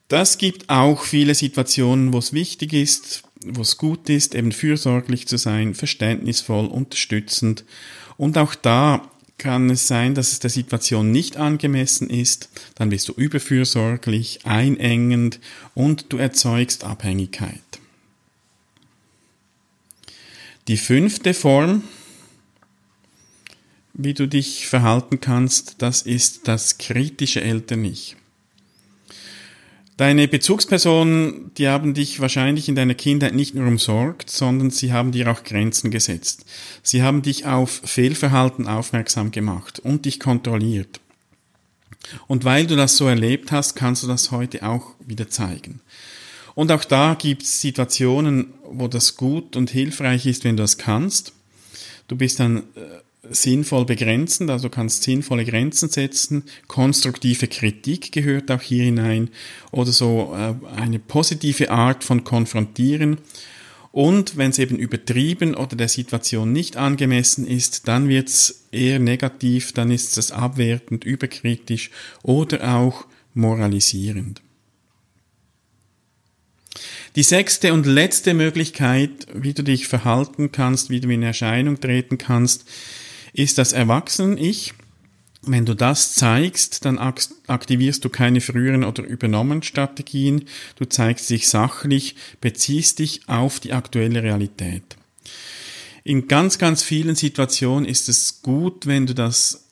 Das 0.10 0.38
gibt 0.38 0.70
auch 0.70 1.06
viele 1.06 1.34
Situationen, 1.34 2.12
wo 2.12 2.18
es 2.18 2.34
wichtig 2.34 2.74
ist, 2.74 3.24
wo 3.46 3.62
es 3.62 3.78
gut 3.78 4.10
ist, 4.10 4.36
eben 4.36 4.52
fürsorglich 4.52 5.28
zu 5.28 5.38
sein, 5.38 5.74
verständnisvoll, 5.74 6.68
unterstützend. 6.68 7.64
Und 8.18 8.38
auch 8.38 8.56
da 8.56 9.10
kann 9.38 9.70
es 9.70 9.88
sein, 9.88 10.16
dass 10.16 10.32
es 10.32 10.40
der 10.40 10.50
Situation 10.50 11.12
nicht 11.12 11.38
angemessen 11.38 12.10
ist, 12.10 12.50
dann 12.76 12.90
bist 12.90 13.08
du 13.10 13.14
überfürsorglich, 13.14 14.40
einengend 14.46 15.40
und 15.74 16.06
du 16.10 16.18
erzeugst 16.18 16.84
Abhängigkeit. 16.84 17.62
Die 20.68 20.78
fünfte 20.78 21.34
Form, 21.34 21.84
wie 23.94 24.14
du 24.14 24.28
dich 24.28 24.68
verhalten 24.68 25.22
kannst, 25.22 25.82
das 25.82 26.02
ist 26.02 26.48
das 26.48 26.78
kritische 26.78 27.42
Eltern-Ich. 27.42 28.16
Deine 29.98 30.28
Bezugspersonen, 30.28 31.54
die 31.58 31.70
haben 31.70 31.94
dich 31.94 32.20
wahrscheinlich 32.20 32.68
in 32.68 32.76
deiner 32.76 32.96
Kindheit 32.96 33.34
nicht 33.34 33.56
nur 33.56 33.66
umsorgt, 33.66 34.30
sondern 34.30 34.70
sie 34.70 34.92
haben 34.92 35.14
dir 35.14 35.32
auch 35.32 35.44
Grenzen 35.44 35.90
gesetzt. 35.90 36.46
Sie 36.84 37.02
haben 37.02 37.22
dich 37.22 37.46
auf 37.46 37.82
Fehlverhalten 37.86 38.68
aufmerksam 38.68 39.32
gemacht 39.32 39.80
und 39.80 40.04
dich 40.04 40.20
kontrolliert. 40.20 41.00
Und 42.28 42.44
weil 42.44 42.68
du 42.68 42.76
das 42.76 42.98
so 42.98 43.08
erlebt 43.08 43.54
hast, 43.54 43.76
kannst 43.76 44.04
du 44.04 44.08
das 44.08 44.32
heute 44.32 44.64
auch 44.64 44.96
wieder 45.00 45.30
zeigen. 45.30 45.80
Und 46.56 46.72
auch 46.74 46.84
da 46.84 47.14
gibt 47.14 47.44
es 47.44 47.62
Situationen, 47.62 48.54
wo 48.70 48.90
das 48.90 49.16
gut 49.16 49.56
und 49.56 49.70
hilfreich 49.70 50.26
ist, 50.26 50.44
wenn 50.44 50.58
du 50.58 50.64
das 50.64 50.78
kannst. 50.78 51.32
Du 52.10 52.18
bist 52.18 52.40
dann 52.42 52.64
sinnvoll 53.32 53.86
begrenzen, 53.86 54.50
also 54.50 54.70
kannst 54.70 55.04
sinnvolle 55.04 55.46
Grenzen 55.46 55.90
setzen. 55.90 56.44
Konstruktive 56.68 57.48
Kritik 57.48 58.12
gehört 58.12 58.52
auch 58.52 58.62
hier 58.62 58.84
hinein 58.84 59.30
oder 59.72 59.92
so 59.92 60.36
äh, 60.36 60.54
eine 60.76 61.00
positive 61.00 61.72
Art 61.72 62.04
von 62.04 62.24
konfrontieren. 62.24 63.18
Und 63.92 64.36
wenn 64.36 64.52
es 64.52 64.60
eben 64.60 64.78
übertrieben 64.78 65.56
oder 65.56 65.78
der 65.78 65.88
Situation 65.88 66.52
nicht 66.52 66.76
angemessen 66.76 67.48
ist, 67.48 67.88
dann 67.88 68.10
wird 68.10 68.28
es 68.28 68.66
eher 68.72 69.00
negativ, 69.00 69.72
dann 69.72 69.90
ist 69.90 70.18
es 70.18 70.34
abwertend, 70.34 71.06
überkritisch 71.06 71.92
oder 72.22 72.76
auch 72.76 73.06
moralisierend. 73.34 74.42
Die 77.16 77.24
sechste 77.24 77.72
und 77.72 77.86
letzte 77.86 78.34
Möglichkeit, 78.34 79.28
wie 79.34 79.54
du 79.54 79.64
dich 79.64 79.88
verhalten 79.88 80.52
kannst, 80.52 80.90
wie 80.90 81.00
du 81.00 81.08
in 81.10 81.24
Erscheinung 81.24 81.80
treten 81.80 82.18
kannst, 82.18 82.66
ist 83.36 83.58
das 83.58 83.74
Erwachsenen-Ich. 83.74 84.74
Wenn 85.48 85.66
du 85.66 85.76
das 85.76 86.16
zeigst, 86.16 86.86
dann 86.86 86.98
aktivierst 86.98 88.04
du 88.04 88.10
keine 88.10 88.42
früheren 88.42 88.84
oder 88.84 89.04
übernommenen 89.04 89.62
Strategien, 89.62 90.46
du 90.78 90.86
zeigst 90.86 91.30
dich 91.30 91.48
sachlich, 91.48 92.16
beziehst 92.42 92.98
dich 92.98 93.30
auf 93.30 93.60
die 93.60 93.74
aktuelle 93.74 94.24
Realität. 94.24 94.96
In 96.04 96.28
ganz, 96.28 96.58
ganz 96.58 96.82
vielen 96.82 97.16
Situationen 97.16 97.88
ist 97.88 98.10
es 98.10 98.42
gut, 98.42 98.88
wenn 98.88 99.06
du 99.06 99.14
das 99.14 99.68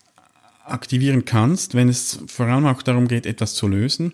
aktivieren 0.63 1.25
kannst, 1.25 1.73
wenn 1.73 1.89
es 1.89 2.19
vor 2.27 2.45
allem 2.45 2.67
auch 2.67 2.83
darum 2.83 3.07
geht, 3.07 3.25
etwas 3.25 3.55
zu 3.55 3.67
lösen. 3.67 4.13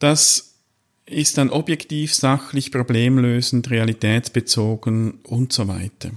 Das 0.00 0.54
ist 1.06 1.38
dann 1.38 1.50
objektiv, 1.50 2.12
sachlich, 2.12 2.72
problemlösend, 2.72 3.70
realitätsbezogen 3.70 5.20
und 5.22 5.52
so 5.52 5.68
weiter. 5.68 6.10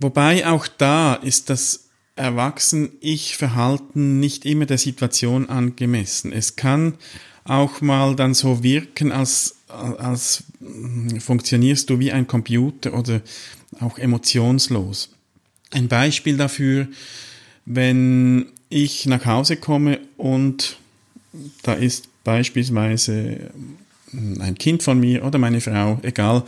Wobei 0.00 0.46
auch 0.46 0.66
da 0.66 1.14
ist 1.14 1.50
das 1.50 1.88
Erwachsen-Ich-Verhalten 2.16 4.20
nicht 4.20 4.44
immer 4.44 4.66
der 4.66 4.78
Situation 4.78 5.48
angemessen. 5.48 6.32
Es 6.32 6.56
kann 6.56 6.94
auch 7.44 7.80
mal 7.80 8.14
dann 8.14 8.34
so 8.34 8.62
wirken, 8.62 9.12
als, 9.12 9.56
als 9.68 10.44
funktionierst 11.20 11.88
du 11.88 11.98
wie 11.98 12.12
ein 12.12 12.26
Computer 12.26 12.94
oder 12.94 13.22
auch 13.80 13.98
emotionslos. 13.98 15.10
Ein 15.70 15.88
Beispiel 15.88 16.36
dafür, 16.36 16.88
wenn 17.64 18.46
ich 18.68 19.06
nach 19.06 19.24
Hause 19.24 19.56
komme 19.56 20.00
und 20.16 20.78
da 21.62 21.74
ist 21.74 22.08
beispielsweise 22.24 23.50
ein 24.12 24.56
Kind 24.58 24.82
von 24.82 25.00
mir 25.00 25.24
oder 25.24 25.38
meine 25.38 25.60
Frau, 25.60 25.98
egal, 26.02 26.44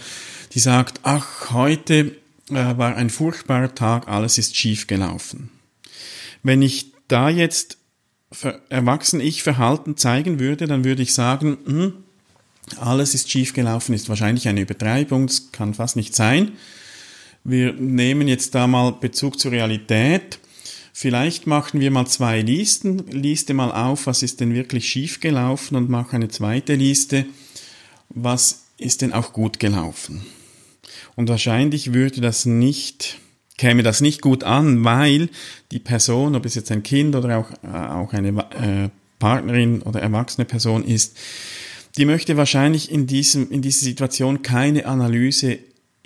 die 0.52 0.60
sagt, 0.60 1.00
ach, 1.02 1.50
heute 1.50 2.16
war 2.50 2.96
ein 2.96 3.10
furchtbarer 3.10 3.74
Tag, 3.74 4.08
alles 4.08 4.38
ist 4.38 4.56
schief 4.56 4.86
gelaufen. 4.86 5.50
Wenn 6.42 6.62
ich 6.62 6.92
da 7.08 7.28
jetzt 7.28 7.78
erwachsen 8.68 9.20
ich 9.20 9.42
Verhalten 9.42 9.96
zeigen 9.96 10.38
würde, 10.38 10.66
dann 10.66 10.84
würde 10.84 11.02
ich 11.02 11.14
sagen, 11.14 11.58
hm, 11.64 11.92
alles 12.78 13.14
ist 13.14 13.30
schief 13.30 13.52
gelaufen, 13.52 13.94
ist 13.94 14.08
wahrscheinlich 14.08 14.48
eine 14.48 14.60
Übertreibung, 14.60 15.26
das 15.26 15.50
kann 15.52 15.74
fast 15.74 15.96
nicht 15.96 16.14
sein. 16.14 16.52
Wir 17.42 17.72
nehmen 17.72 18.28
jetzt 18.28 18.54
da 18.54 18.66
mal 18.66 18.92
Bezug 18.92 19.40
zur 19.40 19.52
Realität. 19.52 20.38
Vielleicht 20.92 21.46
machen 21.46 21.80
wir 21.80 21.90
mal 21.90 22.06
zwei 22.06 22.42
Listen. 22.42 23.06
Liste 23.08 23.54
mal 23.54 23.72
auf, 23.72 24.06
was 24.06 24.22
ist 24.22 24.40
denn 24.40 24.54
wirklich 24.54 24.88
schief 24.88 25.20
gelaufen 25.20 25.76
und 25.76 25.88
mache 25.88 26.16
eine 26.16 26.28
zweite 26.28 26.74
Liste, 26.74 27.24
was 28.10 28.64
ist 28.76 29.00
denn 29.00 29.12
auch 29.12 29.32
gut 29.32 29.58
gelaufen. 29.58 30.26
Und 31.20 31.28
wahrscheinlich 31.28 31.92
würde 31.92 32.22
das 32.22 32.46
nicht, 32.46 33.18
käme 33.58 33.82
das 33.82 34.00
nicht 34.00 34.22
gut 34.22 34.42
an, 34.42 34.82
weil 34.86 35.28
die 35.70 35.78
Person, 35.78 36.34
ob 36.34 36.46
es 36.46 36.54
jetzt 36.54 36.72
ein 36.72 36.82
Kind 36.82 37.14
oder 37.14 37.36
auch, 37.36 37.50
äh, 37.62 37.76
auch 37.76 38.14
eine 38.14 38.30
äh, 38.30 38.88
Partnerin 39.18 39.82
oder 39.82 40.00
erwachsene 40.00 40.46
Person 40.46 40.82
ist, 40.82 41.18
die 41.98 42.06
möchte 42.06 42.38
wahrscheinlich 42.38 42.90
in 42.90 43.06
diesem, 43.06 43.50
in 43.50 43.60
dieser 43.60 43.84
Situation 43.84 44.40
keine 44.40 44.86
Analyse 44.86 45.58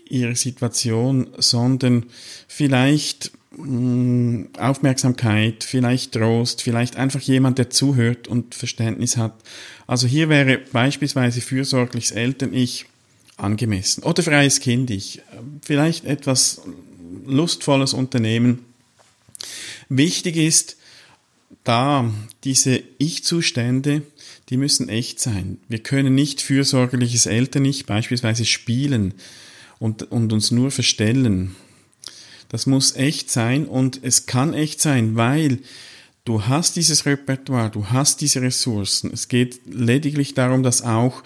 ihrer 0.08 0.34
Situation, 0.34 1.28
sondern 1.38 2.06
vielleicht 2.48 3.30
mh, 3.56 4.46
Aufmerksamkeit, 4.58 5.62
vielleicht 5.62 6.14
Trost, 6.14 6.60
vielleicht 6.60 6.96
einfach 6.96 7.20
jemand, 7.20 7.58
der 7.58 7.70
zuhört 7.70 8.26
und 8.26 8.56
Verständnis 8.56 9.16
hat. 9.16 9.34
Also 9.86 10.08
hier 10.08 10.28
wäre 10.28 10.58
beispielsweise 10.72 11.40
fürsorgliches 11.40 12.10
Eltern-Ich 12.10 12.86
angemessen. 13.36 14.02
Oder 14.02 14.22
freies 14.22 14.60
Kind, 14.60 14.90
ich. 14.90 15.22
Vielleicht 15.62 16.04
etwas 16.04 16.62
Lustvolles 17.26 17.92
unternehmen. 17.92 18.64
Wichtig 19.88 20.36
ist, 20.36 20.76
da 21.64 22.12
diese 22.44 22.82
Ich-Zustände, 22.98 24.02
die 24.50 24.56
müssen 24.56 24.88
echt 24.88 25.20
sein. 25.20 25.58
Wir 25.68 25.78
können 25.78 26.14
nicht 26.14 26.42
fürsorgliches 26.42 27.26
Eltern-Ich 27.26 27.86
beispielsweise 27.86 28.44
spielen 28.44 29.14
und, 29.78 30.10
und 30.12 30.32
uns 30.32 30.50
nur 30.50 30.70
verstellen. 30.70 31.56
Das 32.50 32.66
muss 32.66 32.94
echt 32.94 33.30
sein 33.30 33.66
und 33.66 34.00
es 34.02 34.26
kann 34.26 34.52
echt 34.54 34.80
sein, 34.80 35.16
weil 35.16 35.58
du 36.24 36.46
hast 36.46 36.76
dieses 36.76 37.06
Repertoire, 37.06 37.70
du 37.70 37.86
hast 37.86 38.20
diese 38.20 38.42
Ressourcen. 38.42 39.10
Es 39.12 39.28
geht 39.28 39.60
lediglich 39.66 40.34
darum, 40.34 40.62
das 40.62 40.82
auch 40.82 41.22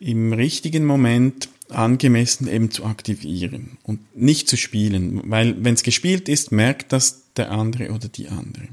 im 0.00 0.32
richtigen 0.32 0.84
Moment 0.84 1.48
angemessen 1.68 2.48
eben 2.48 2.70
zu 2.70 2.84
aktivieren 2.84 3.78
und 3.82 4.00
nicht 4.16 4.48
zu 4.48 4.56
spielen, 4.56 5.20
weil 5.30 5.62
wenn 5.62 5.74
es 5.74 5.82
gespielt 5.82 6.28
ist, 6.28 6.52
merkt 6.52 6.92
das 6.92 7.32
der 7.36 7.50
andere 7.50 7.90
oder 7.90 8.08
die 8.08 8.28
andere. 8.28 8.68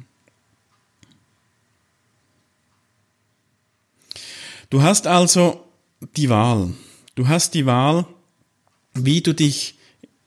Du 4.69 4.81
hast 4.81 5.07
also 5.07 5.63
die 6.17 6.29
Wahl. 6.29 6.73
Du 7.15 7.27
hast 7.27 7.53
die 7.53 7.65
Wahl, 7.65 8.05
wie 8.93 9.21
du 9.21 9.33
dich 9.33 9.75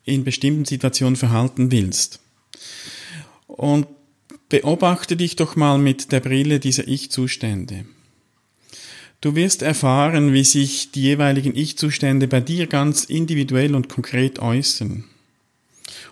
in 0.04 0.24
bestimmten 0.24 0.64
Situationen 0.64 1.16
verhalten 1.16 1.70
willst. 1.70 2.20
Und 3.46 3.86
beobachte 4.48 5.16
dich 5.16 5.36
doch 5.36 5.56
mal 5.56 5.78
mit 5.78 6.12
der 6.12 6.20
Brille 6.20 6.60
dieser 6.60 6.86
Ich-Zustände. 6.88 7.84
Du 9.20 9.34
wirst 9.34 9.62
erfahren, 9.62 10.32
wie 10.32 10.44
sich 10.44 10.92
die 10.92 11.02
jeweiligen 11.02 11.56
Ich-Zustände 11.56 12.28
bei 12.28 12.40
dir 12.40 12.68
ganz 12.68 13.04
individuell 13.04 13.74
und 13.74 13.88
konkret 13.88 14.38
äußern. 14.38 15.04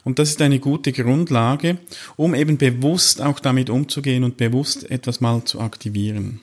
Und 0.02 0.18
das 0.18 0.30
ist 0.30 0.42
eine 0.42 0.58
gute 0.58 0.92
Grundlage, 0.92 1.78
um 2.16 2.34
eben 2.34 2.58
bewusst 2.58 3.22
auch 3.22 3.38
damit 3.38 3.70
umzugehen 3.70 4.24
und 4.24 4.36
bewusst 4.36 4.90
etwas 4.90 5.20
mal 5.20 5.44
zu 5.44 5.60
aktivieren. 5.60 6.40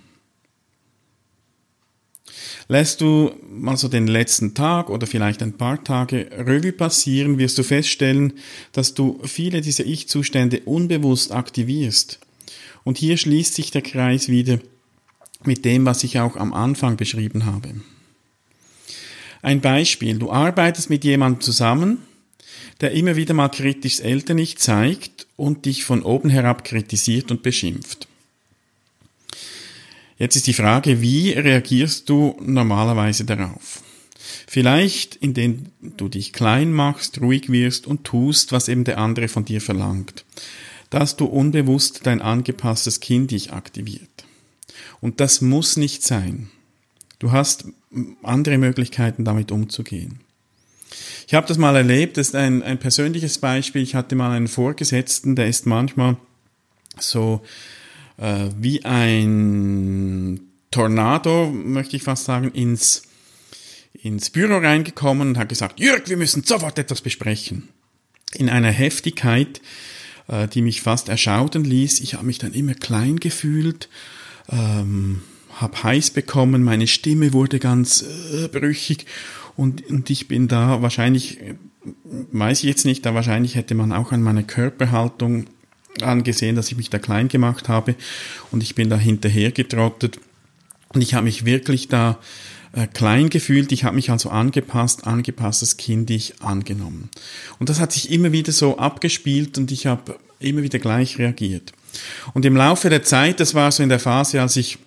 Lässt 2.70 3.02
du 3.02 3.32
mal 3.50 3.76
so 3.76 3.90
den 3.90 4.08
letzten 4.08 4.54
Tag 4.54 4.90
oder 4.90 5.06
vielleicht 5.06 5.44
ein 5.44 5.58
paar 5.58 5.84
Tage 5.84 6.30
Revue 6.32 6.72
passieren, 6.72 7.38
wirst 7.38 7.58
du 7.58 7.64
feststellen, 7.64 8.34
dass 8.72 8.94
du 8.94 9.20
viele 9.26 9.60
dieser 9.60 9.86
Ich-Zustände 9.86 10.62
unbewusst 10.62 11.34
aktivierst. 11.34 12.20
Und 12.86 12.98
hier 12.98 13.18
schließt 13.18 13.54
sich 13.54 13.72
der 13.72 13.82
Kreis 13.82 14.30
wieder 14.30 14.60
mit 15.48 15.66
dem, 15.66 15.86
was 15.86 16.04
ich 16.04 16.20
auch 16.20 16.36
am 16.36 16.54
Anfang 16.54 16.98
beschrieben 16.98 17.46
habe. 17.46 17.70
Ein 19.42 19.62
Beispiel. 19.62 20.18
Du 20.18 20.32
arbeitest 20.32 20.90
mit 20.90 21.04
jemandem 21.04 21.42
zusammen, 21.42 22.00
der 22.82 22.92
immer 22.92 23.16
wieder 23.16 23.34
mal 23.34 23.50
kritisch 23.50 24.00
Eltern 24.00 24.38
nicht 24.38 24.60
zeigt 24.60 25.28
und 25.36 25.66
dich 25.66 25.84
von 25.84 26.02
oben 26.02 26.30
herab 26.30 26.64
kritisiert 26.64 27.30
und 27.30 27.44
beschimpft. 27.44 28.08
Jetzt 30.18 30.36
ist 30.36 30.48
die 30.48 30.54
Frage, 30.54 31.02
wie 31.02 31.32
reagierst 31.32 32.08
du 32.08 32.38
normalerweise 32.42 33.26
darauf? 33.26 33.84
Vielleicht, 34.48 35.16
indem 35.16 35.66
du 35.82 36.08
dich 36.08 36.32
klein 36.32 36.72
machst, 36.72 37.20
ruhig 37.20 37.52
wirst 37.52 37.88
und 37.88 38.04
tust, 38.04 38.52
was 38.52 38.70
eben 38.70 38.84
der 38.84 39.00
andere 39.00 39.28
von 39.28 39.44
dir 39.44 39.60
verlangt. 39.60 40.24
Dass 40.90 41.18
du 41.18 41.26
unbewusst 41.26 42.02
dein 42.04 42.22
angepasstes 42.22 43.00
Kind 43.00 43.32
dich 43.32 43.52
aktiviert. 43.52 44.23
Und 45.02 45.20
das 45.20 45.42
muss 45.42 45.78
nicht 45.78 46.04
sein. 46.04 46.50
Du 47.20 47.32
hast 47.32 47.66
andere 48.24 48.58
Möglichkeiten, 48.58 49.24
damit 49.24 49.52
umzugehen. 49.52 50.20
Ich 51.28 51.34
habe 51.34 51.48
das 51.48 51.58
mal 51.58 51.76
erlebt, 51.76 52.18
das 52.18 52.30
ist 52.30 52.36
ein, 52.36 52.62
ein 52.64 52.80
persönliches 52.80 53.38
Beispiel. 53.38 53.82
Ich 53.82 53.96
hatte 53.96 54.16
mal 54.16 54.32
einen 54.32 54.48
Vorgesetzten, 54.48 55.36
der 55.36 55.48
ist 55.48 55.66
manchmal 55.66 56.18
so 57.00 57.42
äh, 58.18 58.50
wie 58.58 58.84
ein 58.86 60.42
Tornado, 60.72 61.50
möchte 61.52 61.96
ich 61.96 62.04
fast 62.04 62.26
sagen, 62.26 62.52
ins, 62.52 63.04
ins 63.94 64.30
Büro 64.30 64.58
reingekommen 64.58 65.30
und 65.30 65.38
hat 65.38 65.50
gesagt, 65.50 65.80
Jörg, 65.80 66.10
wir 66.10 66.18
müssen 66.18 66.44
sofort 66.44 66.78
etwas 66.78 67.02
besprechen. 67.02 67.70
In 68.34 68.50
einer 68.50 68.72
Heftigkeit, 68.72 69.62
äh, 70.28 70.48
die 70.48 70.62
mich 70.62 70.82
fast 70.82 71.10
erschaudern 71.10 71.64
ließ. 71.64 72.02
Ich 72.02 72.16
habe 72.16 72.26
mich 72.26 72.40
dann 72.40 72.54
immer 72.54 72.74
klein 72.74 73.18
gefühlt 73.20 73.90
ähm, 74.50 75.22
habe 75.54 75.84
heiß 75.84 76.12
bekommen, 76.12 76.64
meine 76.64 76.88
Stimme 76.88 77.34
wurde 77.34 77.60
ganz 77.60 78.04
äh, 78.34 78.48
brüchig 78.48 79.06
und, 79.56 79.86
und 79.90 80.10
ich 80.10 80.28
bin 80.28 80.48
da 80.48 80.82
wahrscheinlich, 80.82 81.40
weiß 82.32 82.60
ich 82.60 82.66
jetzt 82.66 82.86
nicht, 82.86 83.06
da 83.06 83.14
wahrscheinlich 83.14 83.56
hätte 83.56 83.76
man 83.76 83.92
auch 83.92 84.12
an 84.12 84.24
meiner 84.24 84.44
Körperhaltung 84.44 85.46
angesehen, 86.02 86.56
dass 86.56 86.72
ich 86.72 86.78
mich 86.78 86.90
da 86.90 86.98
klein 86.98 87.28
gemacht 87.28 87.70
habe 87.70 87.96
und 88.52 88.64
ich 88.64 88.74
bin 88.74 88.90
da 88.90 88.98
hinterher 88.98 89.52
getrottet 89.52 90.20
und 90.94 91.02
ich 91.02 91.14
habe 91.14 91.26
mich 91.26 91.46
wirklich 91.46 91.88
da 91.88 92.18
äh, 92.74 92.88
klein 92.88 93.30
gefühlt, 93.30 93.72
ich 93.72 93.84
habe 93.84 93.96
mich 93.96 94.10
also 94.10 94.30
angepasst, 94.30 95.06
angepasstes 95.06 95.78
Kind 95.78 96.10
ich 96.10 96.42
angenommen. 96.42 97.10
Und 97.60 97.70
das 97.70 97.80
hat 97.80 97.92
sich 97.92 98.12
immer 98.12 98.32
wieder 98.32 98.52
so 98.52 98.78
abgespielt 98.78 99.58
und 99.58 99.72
ich 99.72 99.86
habe 99.86 100.18
immer 100.40 100.64
wieder 100.64 100.80
gleich 100.80 101.20
reagiert. 101.20 101.72
Und 102.34 102.46
im 102.46 102.56
Laufe 102.56 102.90
der 102.90 103.04
Zeit, 103.04 103.40
das 103.40 103.54
war 103.54 103.72
so 103.72 103.84
in 103.84 103.90
der 103.90 104.00
Phase, 104.00 104.42
als 104.42 104.56
ich 104.58 104.80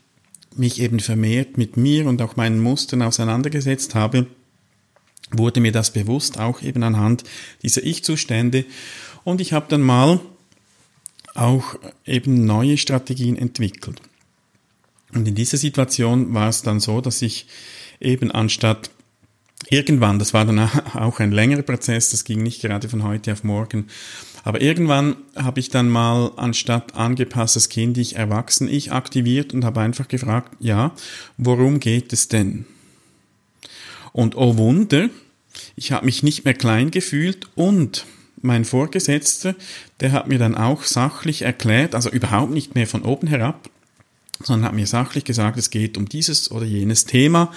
mich 0.56 0.80
eben 0.80 1.00
vermehrt 1.00 1.58
mit 1.58 1.76
mir 1.76 2.06
und 2.06 2.20
auch 2.22 2.36
meinen 2.36 2.60
Mustern 2.60 3.02
auseinandergesetzt 3.02 3.94
habe, 3.94 4.26
wurde 5.30 5.60
mir 5.60 5.72
das 5.72 5.92
bewusst, 5.92 6.38
auch 6.38 6.62
eben 6.62 6.82
anhand 6.82 7.24
dieser 7.62 7.84
Ich-Zustände. 7.84 8.64
Und 9.24 9.40
ich 9.40 9.52
habe 9.52 9.66
dann 9.68 9.82
mal 9.82 10.20
auch 11.34 11.76
eben 12.04 12.46
neue 12.46 12.78
Strategien 12.78 13.36
entwickelt. 13.36 14.00
Und 15.16 15.26
in 15.26 15.34
dieser 15.34 15.56
Situation 15.56 16.34
war 16.34 16.48
es 16.48 16.62
dann 16.62 16.78
so, 16.78 17.00
dass 17.00 17.22
ich 17.22 17.46
eben 18.00 18.30
anstatt 18.30 18.90
irgendwann, 19.70 20.18
das 20.18 20.34
war 20.34 20.44
dann 20.44 20.58
auch 20.94 21.20
ein 21.20 21.32
längerer 21.32 21.62
Prozess, 21.62 22.10
das 22.10 22.24
ging 22.24 22.42
nicht 22.42 22.60
gerade 22.60 22.88
von 22.88 23.02
heute 23.02 23.32
auf 23.32 23.42
morgen, 23.42 23.86
Aber 24.44 24.60
irgendwann 24.60 25.16
habe 25.34 25.58
ich 25.58 25.70
dann 25.70 25.88
mal 25.88 26.30
anstatt 26.36 26.94
angepasstes 26.94 27.68
Kind 27.68 27.98
ich 27.98 28.14
erwachsen 28.14 28.68
ich 28.68 28.92
aktiviert 28.92 29.52
und 29.52 29.64
habe 29.64 29.80
einfach 29.80 30.06
gefragt, 30.06 30.52
ja, 30.60 30.94
worum 31.36 31.80
geht 31.80 32.12
es 32.12 32.28
denn? 32.28 32.64
Und 34.12 34.36
oh 34.36 34.56
Wunder, 34.56 35.08
ich 35.74 35.90
habe 35.90 36.06
mich 36.06 36.22
nicht 36.22 36.44
mehr 36.44 36.54
klein 36.54 36.92
gefühlt 36.92 37.48
und 37.56 38.06
mein 38.40 38.64
Vorgesetzter, 38.64 39.56
der 40.00 40.12
hat 40.12 40.28
mir 40.28 40.38
dann 40.38 40.54
auch 40.54 40.84
sachlich 40.84 41.42
erklärt, 41.42 41.94
also 41.94 42.10
überhaupt 42.10 42.52
nicht 42.52 42.74
mehr 42.74 42.86
von 42.86 43.02
oben 43.02 43.26
herab, 43.26 43.68
sondern 44.42 44.68
hat 44.68 44.74
mir 44.74 44.86
sachlich 44.86 45.24
gesagt, 45.24 45.58
es 45.58 45.70
geht 45.70 45.96
um 45.96 46.08
dieses 46.08 46.50
oder 46.50 46.66
jenes 46.66 47.04
Thema 47.04 47.52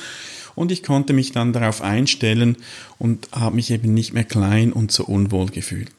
und 0.56 0.72
ich 0.72 0.84
konnte 0.84 1.13
mich 1.13 1.32
dann 1.32 1.54
darauf 1.54 1.82
einstellen 1.82 2.58
und 2.98 3.28
habe 3.32 3.56
mich 3.56 3.72
eben 3.72 3.94
nicht 3.94 4.13
mehr 4.13 4.24
klein 4.24 4.74
und 4.74 4.92
so 4.92 5.06
unwohl 5.06 5.48
gefühlt. 5.48 5.92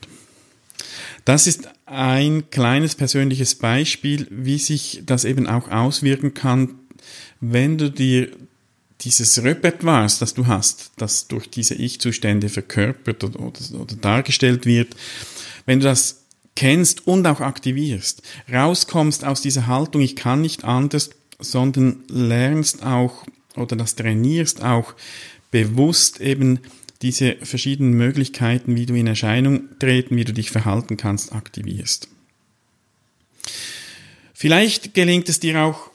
Das 1.25 1.47
ist 1.47 1.69
ein 1.87 2.51
kleines 2.51 2.95
persönliches 2.95 3.55
Beispiel, 3.55 4.27
wie 4.31 4.59
sich 4.59 5.03
das 5.05 5.25
eben 5.25 5.47
auch 5.47 5.71
auswirken 5.71 6.35
kann, 6.35 6.75
wenn 7.41 7.79
du 7.79 7.91
dir 7.91 8.29
dieses 9.01 9.43
Repertoire, 9.43 10.07
das 10.21 10.35
du 10.35 10.47
hast, 10.47 10.93
das 10.97 11.27
durch 11.29 11.49
diese 11.49 11.75
Ich-Zustände 11.75 12.49
verkörpert 12.49 13.25
oder, 13.25 13.41
oder, 13.41 13.61
oder 13.81 13.97
dargestellt 13.97 14.67
wird, 14.67 14.95
wenn 15.67 15.81
du 15.81 15.85
das 15.85 16.20
kennst 16.57 17.07
und 17.07 17.27
auch 17.27 17.41
aktivierst, 17.41 18.23
rauskommst 18.53 19.25
aus 19.25 19.41
dieser 19.41 19.67
Haltung, 19.67 20.03
ich 20.03 20.17
kann 20.17 20.41
nicht 20.41 20.65
anders, 20.65 21.11
sondern 21.39 22.05
lernst 22.09 22.83
auch 22.85 23.25
oder 23.57 23.77
das 23.77 23.97
trainierst 23.97 24.63
auch 24.63 24.95
bewusst 25.51 26.21
eben 26.21 26.61
diese 27.03 27.37
verschiedenen 27.43 27.95
Möglichkeiten, 27.95 28.77
wie 28.77 28.87
du 28.87 28.95
in 28.95 29.07
Erscheinung 29.07 29.63
treten, 29.79 30.17
wie 30.17 30.25
du 30.25 30.33
dich 30.33 30.51
verhalten 30.51 30.97
kannst, 30.97 31.33
aktivierst. 31.33 32.09
Vielleicht 34.35 34.95
gelingt 34.95 35.29
es 35.29 35.41
dir 35.41 35.61
auch 35.63 35.91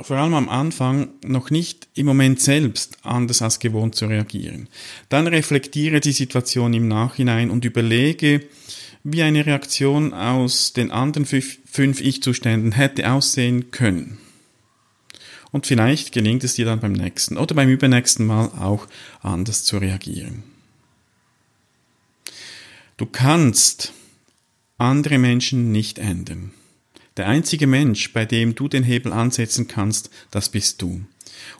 vor 0.00 0.16
allem 0.16 0.34
am 0.34 0.48
Anfang 0.48 1.08
noch 1.24 1.50
nicht 1.50 1.88
im 1.94 2.06
Moment 2.06 2.40
selbst 2.40 2.98
anders 3.02 3.42
als 3.42 3.58
gewohnt 3.58 3.94
zu 3.94 4.06
reagieren. 4.06 4.68
Dann 5.08 5.26
reflektiere 5.26 6.00
die 6.00 6.12
Situation 6.12 6.74
im 6.74 6.88
Nachhinein 6.88 7.50
und 7.50 7.64
überlege, 7.64 8.42
wie 9.08 9.22
eine 9.22 9.46
Reaktion 9.46 10.12
aus 10.12 10.72
den 10.72 10.90
anderen 10.90 11.26
fünf 11.26 12.00
Ich-Zuständen 12.00 12.72
hätte 12.72 13.12
aussehen 13.12 13.70
können. 13.70 14.18
Und 15.52 15.68
vielleicht 15.68 16.10
gelingt 16.10 16.42
es 16.42 16.54
dir 16.54 16.64
dann 16.64 16.80
beim 16.80 16.92
nächsten 16.92 17.36
oder 17.36 17.54
beim 17.54 17.68
übernächsten 17.68 18.26
Mal 18.26 18.46
auch 18.58 18.88
anders 19.22 19.62
zu 19.62 19.78
reagieren. 19.78 20.42
Du 22.96 23.06
kannst 23.06 23.92
andere 24.76 25.18
Menschen 25.18 25.70
nicht 25.70 26.00
ändern. 26.00 26.50
Der 27.16 27.28
einzige 27.28 27.68
Mensch, 27.68 28.12
bei 28.12 28.24
dem 28.24 28.56
du 28.56 28.66
den 28.66 28.82
Hebel 28.82 29.12
ansetzen 29.12 29.68
kannst, 29.68 30.10
das 30.32 30.48
bist 30.48 30.82
du. 30.82 31.02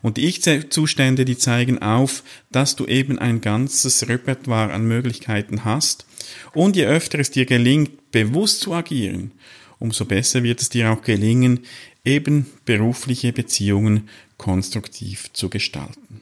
Und 0.03 0.17
die 0.17 0.27
Ich-Zustände, 0.27 1.25
die 1.25 1.39
zeigen 1.39 1.81
auf, 1.81 2.23
dass 2.51 2.77
du 2.77 2.87
eben 2.87 3.19
ein 3.19 3.41
ganzes 3.41 4.09
Repertoire 4.09 4.73
an 4.73 4.87
Möglichkeiten 4.87 5.65
hast. 5.65 6.07
Und 6.53 6.77
je 6.77 6.87
öfter 6.87 7.19
es 7.19 7.31
dir 7.31 7.47
gelingt, 7.47 8.11
bewusst 8.11 8.61
zu 8.61 8.75
agieren, 8.75 9.33
umso 9.79 10.05
besser 10.05 10.43
wird 10.43 10.61
es 10.61 10.69
dir 10.69 10.91
auch 10.91 11.03
gelingen, 11.03 11.61
eben 12.05 12.47
berufliche 12.65 13.33
Beziehungen 13.33 14.09
konstruktiv 14.39 15.33
zu 15.33 15.49
gestalten. 15.51 16.21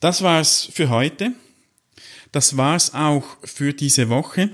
Das 0.00 0.22
war's 0.22 0.68
für 0.72 0.90
heute. 0.90 1.32
Das 2.32 2.56
war's 2.56 2.94
auch 2.94 3.24
für 3.42 3.72
diese 3.72 4.08
Woche. 4.08 4.50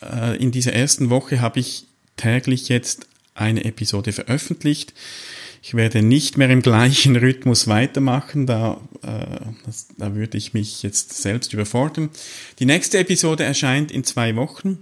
Äh, 0.00 0.36
in 0.36 0.52
dieser 0.52 0.72
ersten 0.72 1.10
Woche 1.10 1.40
habe 1.40 1.60
ich 1.60 1.84
täglich 2.16 2.68
jetzt 2.68 3.06
eine 3.36 3.64
Episode 3.64 4.12
veröffentlicht. 4.12 4.94
Ich 5.62 5.74
werde 5.74 6.02
nicht 6.02 6.38
mehr 6.38 6.50
im 6.50 6.62
gleichen 6.62 7.16
Rhythmus 7.16 7.66
weitermachen, 7.66 8.46
da, 8.46 8.80
äh, 9.02 9.44
das, 9.64 9.88
da 9.98 10.14
würde 10.14 10.38
ich 10.38 10.54
mich 10.54 10.82
jetzt 10.82 11.20
selbst 11.20 11.52
überfordern. 11.52 12.10
Die 12.58 12.66
nächste 12.66 12.98
Episode 12.98 13.44
erscheint 13.44 13.90
in 13.90 14.04
zwei 14.04 14.36
Wochen. 14.36 14.78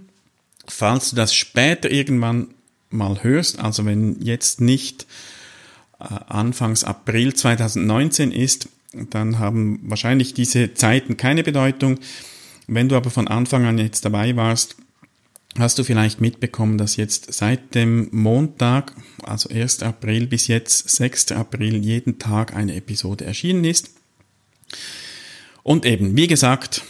Falls 0.67 1.09
du 1.09 1.15
das 1.15 1.33
später 1.33 1.89
irgendwann 1.91 2.49
mal 2.89 3.23
hörst, 3.23 3.59
also 3.59 3.85
wenn 3.85 4.21
jetzt 4.21 4.61
nicht 4.61 5.05
äh, 5.99 6.05
Anfangs 6.27 6.83
April 6.83 7.33
2019 7.33 8.31
ist, 8.31 8.69
dann 9.09 9.39
haben 9.39 9.79
wahrscheinlich 9.83 10.33
diese 10.33 10.73
Zeiten 10.73 11.17
keine 11.17 11.43
Bedeutung. 11.43 11.99
Wenn 12.67 12.89
du 12.89 12.95
aber 12.95 13.09
von 13.09 13.27
Anfang 13.27 13.65
an 13.65 13.77
jetzt 13.77 14.05
dabei 14.05 14.35
warst, 14.35 14.75
hast 15.57 15.79
du 15.79 15.83
vielleicht 15.83 16.21
mitbekommen, 16.21 16.77
dass 16.77 16.97
jetzt 16.97 17.33
seit 17.33 17.75
dem 17.75 18.09
Montag, 18.11 18.93
also 19.23 19.49
1. 19.49 19.83
April 19.83 20.27
bis 20.27 20.47
jetzt 20.47 20.89
6. 20.89 21.31
April, 21.31 21.83
jeden 21.83 22.19
Tag 22.19 22.55
eine 22.55 22.75
Episode 22.75 23.25
erschienen 23.25 23.63
ist. 23.63 23.91
Und 25.63 25.85
eben, 25.85 26.15
wie 26.15 26.27
gesagt, 26.27 26.83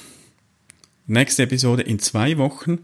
nächste 1.07 1.43
Episode 1.43 1.83
in 1.83 1.99
zwei 1.99 2.37
Wochen. 2.37 2.79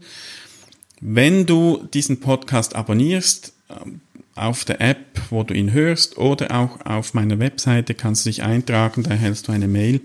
Wenn 1.00 1.46
du 1.46 1.86
diesen 1.92 2.20
Podcast 2.20 2.76
abonnierst, 2.76 3.52
ähm, 3.68 4.00
auf 4.34 4.64
der 4.64 4.80
App, 4.80 5.20
wo 5.30 5.42
du 5.42 5.52
ihn 5.52 5.72
hörst, 5.72 6.16
oder 6.16 6.52
auch 6.52 6.80
auf 6.86 7.12
meiner 7.12 7.38
Webseite 7.38 7.94
kannst 7.94 8.24
du 8.24 8.30
dich 8.30 8.42
eintragen, 8.42 9.02
da 9.02 9.10
erhältst 9.10 9.48
du 9.48 9.52
eine 9.52 9.68
Mail, 9.68 10.00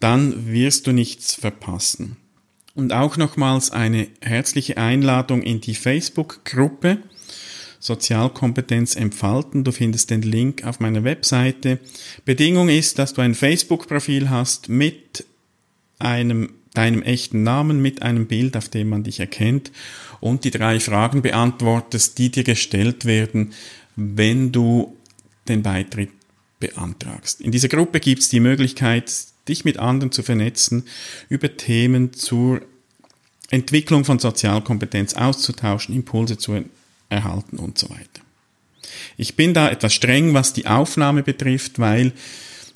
dann 0.00 0.48
wirst 0.48 0.86
du 0.86 0.92
nichts 0.92 1.34
verpassen. 1.34 2.16
Und 2.76 2.92
auch 2.92 3.16
nochmals 3.16 3.70
eine 3.70 4.06
herzliche 4.20 4.76
Einladung 4.76 5.42
in 5.42 5.60
die 5.62 5.74
Facebook-Gruppe 5.74 6.98
Sozialkompetenz 7.80 8.96
entfalten. 8.96 9.64
Du 9.64 9.72
findest 9.72 10.10
den 10.10 10.20
Link 10.20 10.62
auf 10.64 10.78
meiner 10.78 11.02
Webseite. 11.02 11.78
Bedingung 12.26 12.68
ist, 12.68 12.98
dass 12.98 13.14
du 13.14 13.22
ein 13.22 13.34
Facebook-Profil 13.34 14.28
hast 14.28 14.68
mit 14.68 15.24
einem 15.98 16.50
deinem 16.74 17.00
echten 17.02 17.42
Namen 17.42 17.80
mit 17.80 18.02
einem 18.02 18.26
Bild, 18.26 18.54
auf 18.54 18.68
dem 18.68 18.90
man 18.90 19.02
dich 19.02 19.20
erkennt 19.20 19.72
und 20.20 20.44
die 20.44 20.50
drei 20.50 20.78
Fragen 20.78 21.22
beantwortest, 21.22 22.18
die 22.18 22.30
dir 22.30 22.44
gestellt 22.44 23.06
werden, 23.06 23.54
wenn 23.96 24.52
du 24.52 24.94
den 25.48 25.62
Beitritt 25.62 26.10
beantragst. 26.60 27.40
In 27.40 27.50
dieser 27.50 27.68
Gruppe 27.68 28.00
gibt 28.00 28.20
es 28.20 28.28
die 28.28 28.40
Möglichkeit, 28.40 29.10
dich 29.48 29.64
mit 29.64 29.78
anderen 29.78 30.12
zu 30.12 30.22
vernetzen, 30.22 30.84
über 31.28 31.56
Themen 31.56 32.12
zur 32.12 32.62
Entwicklung 33.50 34.04
von 34.04 34.18
Sozialkompetenz 34.18 35.14
auszutauschen, 35.14 35.94
Impulse 35.94 36.36
zu 36.38 36.64
erhalten 37.08 37.58
und 37.58 37.78
so 37.78 37.88
weiter. 37.90 38.22
Ich 39.16 39.36
bin 39.36 39.54
da 39.54 39.70
etwas 39.70 39.94
streng, 39.94 40.34
was 40.34 40.52
die 40.52 40.66
Aufnahme 40.66 41.22
betrifft, 41.22 41.78
weil 41.78 42.12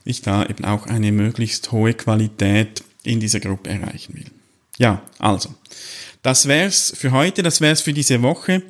ich 0.04 0.22
da 0.22 0.44
eben 0.44 0.64
auch 0.64 0.86
eine 0.86 1.12
möglichst 1.12 1.72
hohe 1.72 1.94
Qualität 1.94 2.82
in 3.02 3.20
dieser 3.20 3.40
Gruppe 3.40 3.70
erreichen 3.70 4.14
will. 4.14 4.26
Ja, 4.78 5.02
also, 5.18 5.54
das 6.22 6.48
wär's 6.48 6.92
für 6.96 7.12
heute, 7.12 7.42
das 7.42 7.60
wär's 7.60 7.80
für 7.80 7.92
diese 7.92 8.22
Woche. 8.22 8.62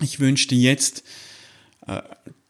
Ich 0.00 0.20
wünsche 0.20 0.48
dir 0.48 0.58
jetzt 0.58 1.02
äh, 1.86 2.02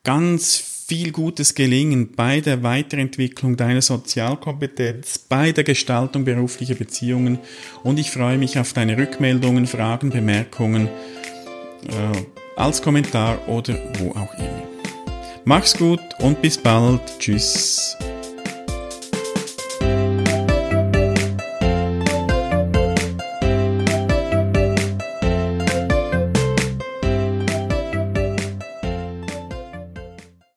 ganz 0.05 0.57
viel 0.89 1.13
gutes 1.13 1.55
Gelingen 1.55 2.13
bei 2.17 2.41
der 2.41 2.63
Weiterentwicklung 2.63 3.59
deiner 3.59 3.83
Sozialkompetenz, 3.83 5.19
bei 5.19 5.53
der 5.53 5.63
Gestaltung 5.63 6.25
beruflicher 6.25 6.75
Beziehungen 6.75 7.39
und 7.83 7.99
ich 7.99 8.11
freue 8.11 8.39
mich 8.39 8.59
auf 8.59 8.73
deine 8.73 8.97
Rückmeldungen, 8.97 9.67
Fragen, 9.67 10.09
Bemerkungen 10.09 10.89
äh, 11.89 12.23
als 12.57 12.81
Kommentar 12.81 13.47
oder 13.49 13.75
wo 13.99 14.13
auch 14.13 14.33
immer. 14.39 14.63
Mach's 15.45 15.77
gut 15.77 16.01
und 16.21 16.41
bis 16.41 16.57
bald. 16.57 17.03
Tschüss. 17.19 17.95